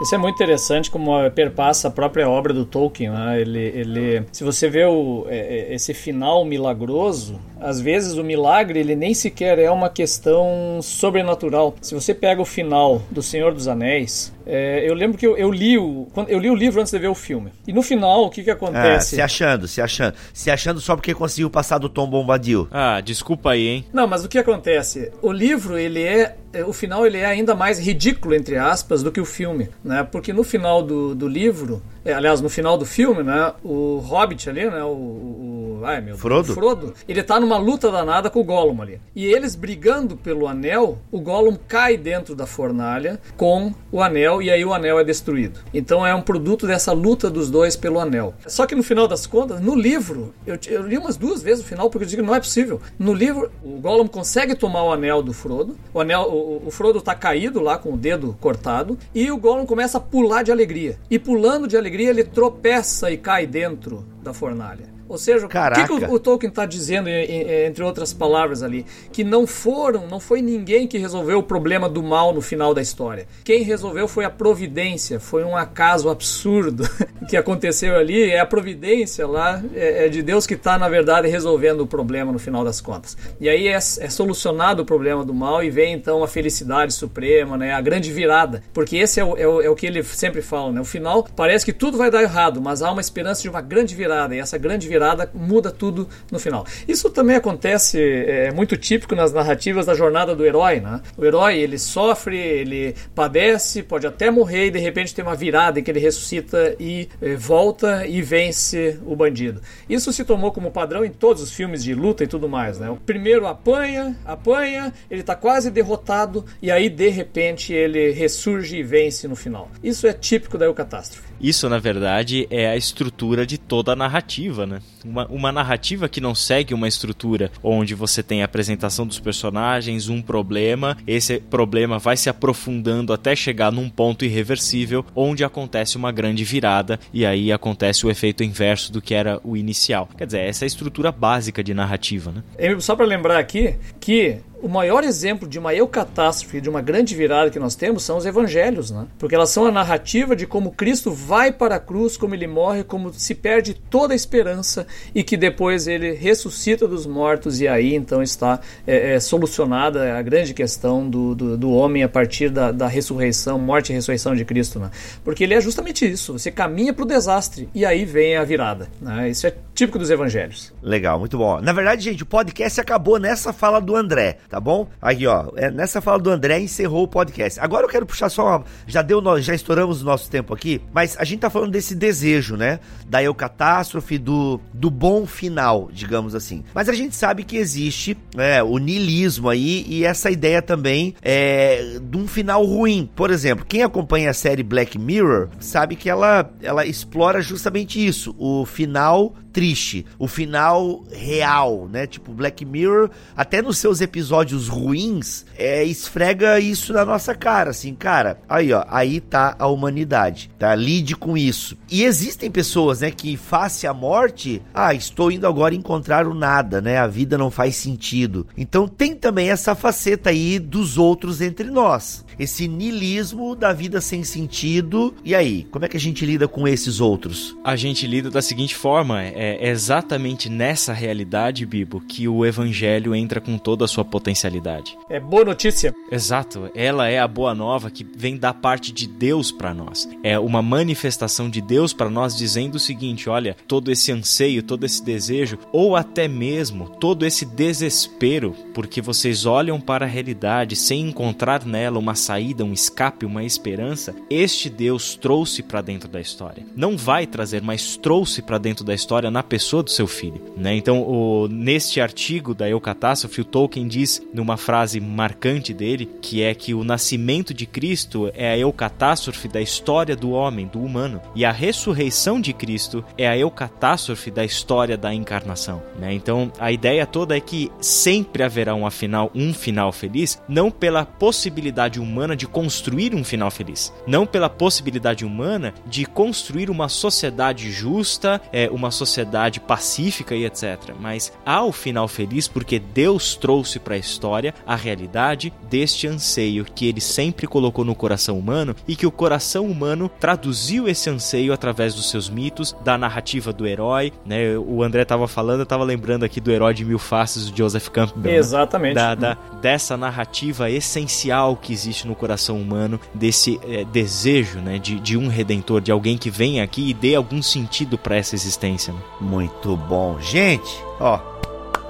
[0.00, 3.10] Isso é muito interessante como perpassa a própria obra do Tolkien.
[3.10, 3.40] Né?
[3.40, 8.80] Ele, ele, se você vê o, é, é, esse final milagroso, às vezes o milagre
[8.80, 11.74] ele nem sequer é uma questão sobrenatural.
[11.80, 15.50] Se você pega o final do Senhor dos Anéis, é, eu lembro que eu, eu,
[15.50, 17.52] li o, eu li o livro antes de ver o filme.
[17.66, 19.14] E no final, o que que acontece?
[19.14, 20.14] É, se achando, se achando.
[20.32, 22.66] Se achando só porque conseguiu passar do Tom Bombadil.
[22.70, 23.84] Ah, desculpa aí, hein?
[23.92, 25.12] Não, mas o que acontece?
[25.20, 29.12] O livro, ele é é, o final ele é ainda mais ridículo, entre aspas, do
[29.12, 30.02] que o filme, né?
[30.02, 33.52] Porque no final do, do livro, é, aliás, no final do filme, né?
[33.62, 34.82] O Hobbit ali, né?
[34.82, 36.54] O, o ai, meu, Frodo.
[36.54, 39.00] Frodo, ele tá numa luta danada com o Gollum ali.
[39.14, 44.50] E eles brigando pelo anel, o Gollum cai dentro da fornalha com o anel e
[44.50, 45.60] aí o anel é destruído.
[45.72, 48.34] Então é um produto dessa luta dos dois pelo anel.
[48.46, 51.68] Só que no final das contas, no livro, eu, eu li umas duas vezes o
[51.68, 52.80] final porque eu digo não é possível.
[52.98, 55.76] No livro, o Gollum consegue tomar o anel do Frodo.
[55.92, 59.66] O anel, o, o Frodo tá caído lá com o dedo cortado e o Gollum
[59.66, 60.98] começa a pular de alegria.
[61.10, 64.97] E pulando de alegria, ele tropeça e cai dentro da fornalha.
[65.08, 65.80] Ou seja, Caraca.
[65.80, 68.84] o que, que o, o Tolkien está dizendo, entre outras palavras ali?
[69.10, 72.82] Que não foram, não foi ninguém que resolveu o problema do mal no final da
[72.82, 73.26] história.
[73.42, 76.88] Quem resolveu foi a providência, foi um acaso absurdo
[77.28, 78.30] que aconteceu ali.
[78.30, 82.30] É a providência lá é, é de Deus que está, na verdade, resolvendo o problema
[82.30, 83.16] no final das contas.
[83.40, 83.78] E aí é, é
[84.10, 87.72] solucionado o problema do mal e vem então a felicidade suprema, né?
[87.72, 88.62] A grande virada.
[88.74, 90.80] Porque esse é o, é o, é o que ele sempre fala, né?
[90.80, 93.94] O final parece que tudo vai dar errado, mas há uma esperança de uma grande
[93.94, 94.36] virada.
[94.36, 94.97] E essa grande virada
[95.34, 96.66] muda tudo no final.
[96.86, 101.00] Isso também acontece, é muito típico nas narrativas da jornada do herói, né?
[101.16, 105.80] O herói, ele sofre, ele padece, pode até morrer e de repente tem uma virada
[105.80, 109.60] em que ele ressuscita e eh, volta e vence o bandido.
[109.88, 112.90] Isso se tomou como padrão em todos os filmes de luta e tudo mais, né?
[112.90, 118.82] O primeiro apanha, apanha, ele está quase derrotado e aí de repente ele ressurge e
[118.82, 119.70] vence no final.
[119.82, 121.28] Isso é típico da Eucatástrofe.
[121.40, 124.80] Isso, na verdade, é a estrutura de toda a narrativa, né?
[125.04, 130.08] Uma, uma narrativa que não segue uma estrutura onde você tem a apresentação dos personagens,
[130.08, 136.10] um problema, esse problema vai se aprofundando até chegar num ponto irreversível, onde acontece uma
[136.10, 140.08] grande virada e aí acontece o efeito inverso do que era o inicial.
[140.16, 142.42] Quer dizer, essa é a estrutura básica de narrativa, né?
[142.80, 147.50] Só para lembrar aqui que o maior exemplo de uma eucatástrofe, de uma grande virada
[147.50, 149.06] que nós temos são os evangelhos, né?
[149.18, 152.82] Porque elas são a narrativa de como Cristo vai para a cruz, como ele morre,
[152.82, 157.94] como se perde toda a esperança e que depois ele ressuscita dos mortos e aí
[157.94, 162.72] então está é, é, solucionada a grande questão do, do, do homem a partir da,
[162.72, 164.90] da, ressurreição, morte e ressurreição de Cristo, né?
[165.24, 168.88] Porque ele é justamente isso, você caminha para o desastre e aí vem a virada,
[169.00, 169.28] né?
[169.30, 170.72] Isso é típico dos evangelhos.
[170.82, 171.60] Legal, muito bom.
[171.60, 174.88] Na verdade, gente, o podcast acabou nessa fala do André tá bom?
[175.00, 177.60] Aqui, ó, é, nessa fala do André encerrou o podcast.
[177.60, 181.16] Agora eu quero puxar só uma, já deu, já estouramos o nosso tempo aqui, mas
[181.18, 182.80] a gente tá falando desse desejo, né?
[183.06, 186.64] Da eucatástrofe, do, do bom final, digamos assim.
[186.74, 191.98] Mas a gente sabe que existe é, o niilismo aí e essa ideia também é,
[192.02, 193.08] de um final ruim.
[193.14, 198.34] Por exemplo, quem acompanha a série Black Mirror sabe que ela, ela explora justamente isso,
[198.38, 202.06] o final triste, o final real, né?
[202.06, 207.92] Tipo, Black Mirror, até nos seus episódios ruins, é, esfrega isso na nossa cara, assim,
[207.92, 210.76] cara, aí ó, aí tá a humanidade, tá?
[210.76, 211.76] Lide com isso.
[211.90, 216.80] E existem pessoas, né, que face à morte, ah, estou indo agora encontrar o nada,
[216.80, 216.98] né?
[216.98, 218.46] A vida não faz sentido.
[218.56, 222.24] Então tem também essa faceta aí dos outros entre nós.
[222.38, 225.12] Esse nilismo da vida sem sentido.
[225.24, 227.56] E aí, como é que a gente lida com esses outros?
[227.64, 233.40] A gente lida da seguinte forma: é exatamente nessa realidade, Bibo, que o evangelho entra
[233.40, 234.96] com toda a sua potencialidade.
[235.08, 235.94] É boa notícia.
[236.10, 236.70] Exato.
[236.74, 240.08] Ela é a boa nova que vem da parte de Deus para nós.
[240.22, 244.84] É uma manifestação de Deus para nós dizendo o seguinte: olha, todo esse anseio, todo
[244.84, 251.02] esse desejo, ou até mesmo todo esse desespero, porque vocês olham para a realidade sem
[251.08, 256.66] encontrar nela uma saída, um escape, uma esperança, este Deus trouxe para dentro da história.
[256.76, 260.40] Não vai trazer, mas trouxe para dentro da história na pessoa do seu filho.
[260.56, 260.74] Né?
[260.74, 266.54] Então, o, neste artigo da Eucatástrofe, o Tolkien diz, numa frase marcante dele, que é
[266.54, 271.44] que o nascimento de Cristo é a eucatástrofe da história do homem, do humano, e
[271.44, 275.82] a ressurreição de Cristo é a eucatástrofe da história da encarnação.
[275.98, 276.12] Né?
[276.12, 281.04] Então, a ideia toda é que sempre haverá um final, um final feliz, não pela
[281.04, 287.70] possibilidade humana de construir um final feliz, não pela possibilidade humana de construir uma sociedade
[287.70, 289.17] justa, é, uma sociedade
[289.60, 290.94] pacífica e etc.
[290.98, 296.64] Mas há o final feliz porque Deus trouxe para a história a realidade deste anseio
[296.64, 301.52] que ele sempre colocou no coração humano e que o coração humano traduziu esse anseio
[301.52, 304.12] através dos seus mitos, da narrativa do herói.
[304.24, 304.56] Né?
[304.56, 307.88] O André estava falando, eu estava lembrando aqui do herói de mil faces, do Joseph
[307.88, 308.32] Campbell.
[308.32, 308.38] Né?
[308.38, 308.94] Exatamente.
[308.94, 309.00] Né?
[309.00, 314.98] Da, da, dessa narrativa essencial que existe no coração humano desse é, desejo, né, de,
[315.00, 318.92] de um redentor, de alguém que venha aqui e dê algum sentido para essa existência.
[318.92, 319.00] Né?
[319.20, 320.82] Muito bom, gente.
[321.00, 321.18] Ó,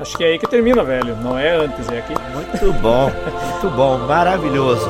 [0.01, 1.17] Acho que é aí que termina, velho.
[1.17, 2.15] Não é antes, é aqui.
[2.33, 4.89] Muito bom, muito bom, maravilhoso.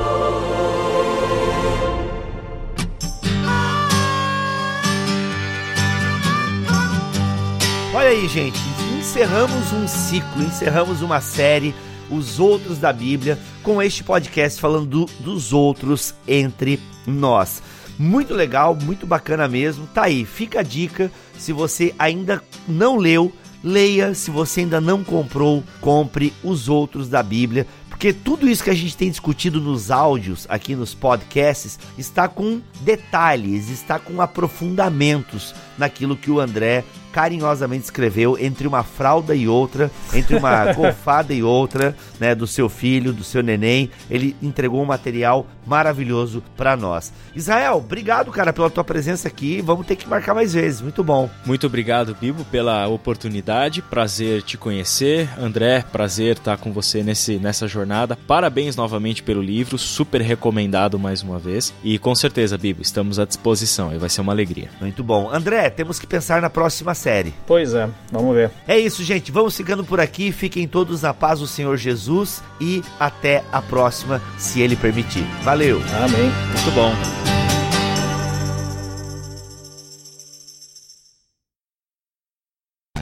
[7.95, 8.61] Olha aí, gente,
[8.99, 11.75] encerramos um ciclo, encerramos uma série
[12.11, 17.63] os outros da Bíblia, com este podcast falando do, dos outros entre nós.
[17.99, 19.87] Muito legal, muito bacana mesmo.
[19.89, 21.11] Tá aí, fica a dica.
[21.39, 23.33] Se você ainda não leu,
[23.63, 24.15] leia.
[24.15, 27.67] Se você ainda não comprou, compre os outros da Bíblia.
[27.89, 32.61] Porque tudo isso que a gente tem discutido nos áudios, aqui nos podcasts, está com
[32.83, 39.91] detalhes, está com aprofundamentos naquilo que o André carinhosamente escreveu entre uma fralda e outra,
[40.15, 43.91] entre uma golfada e outra, né, do seu filho, do seu neném.
[44.11, 47.13] Ele entregou um material maravilhoso para nós.
[47.35, 49.61] Israel, obrigado, cara, pela tua presença aqui.
[49.61, 50.81] Vamos ter que marcar mais vezes.
[50.81, 51.29] Muito bom.
[51.45, 53.83] Muito obrigado, Bibo, pela oportunidade.
[53.83, 55.29] Prazer te conhecer.
[55.39, 58.17] André, prazer estar com você nesse, nessa jornada.
[58.27, 61.73] Parabéns novamente pelo livro, super recomendado mais uma vez.
[61.85, 64.71] E com certeza, Bibo, estamos à disposição e vai ser uma alegria.
[64.81, 65.31] Muito bom.
[65.31, 67.33] André, temos que pensar na próxima série.
[67.47, 68.51] Pois é, vamos ver.
[68.67, 69.33] É isso, gente.
[69.33, 70.33] Vamos ficando por aqui.
[70.33, 75.25] Fiquem todos na paz do Senhor Jesus e até a próxima, se Ele permitir.
[75.43, 75.81] Valeu.
[76.05, 76.31] Amém.
[76.53, 76.93] Muito bom.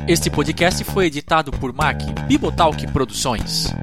[0.09, 3.75] Este podcast foi editado por Mac Bibotalk Produções.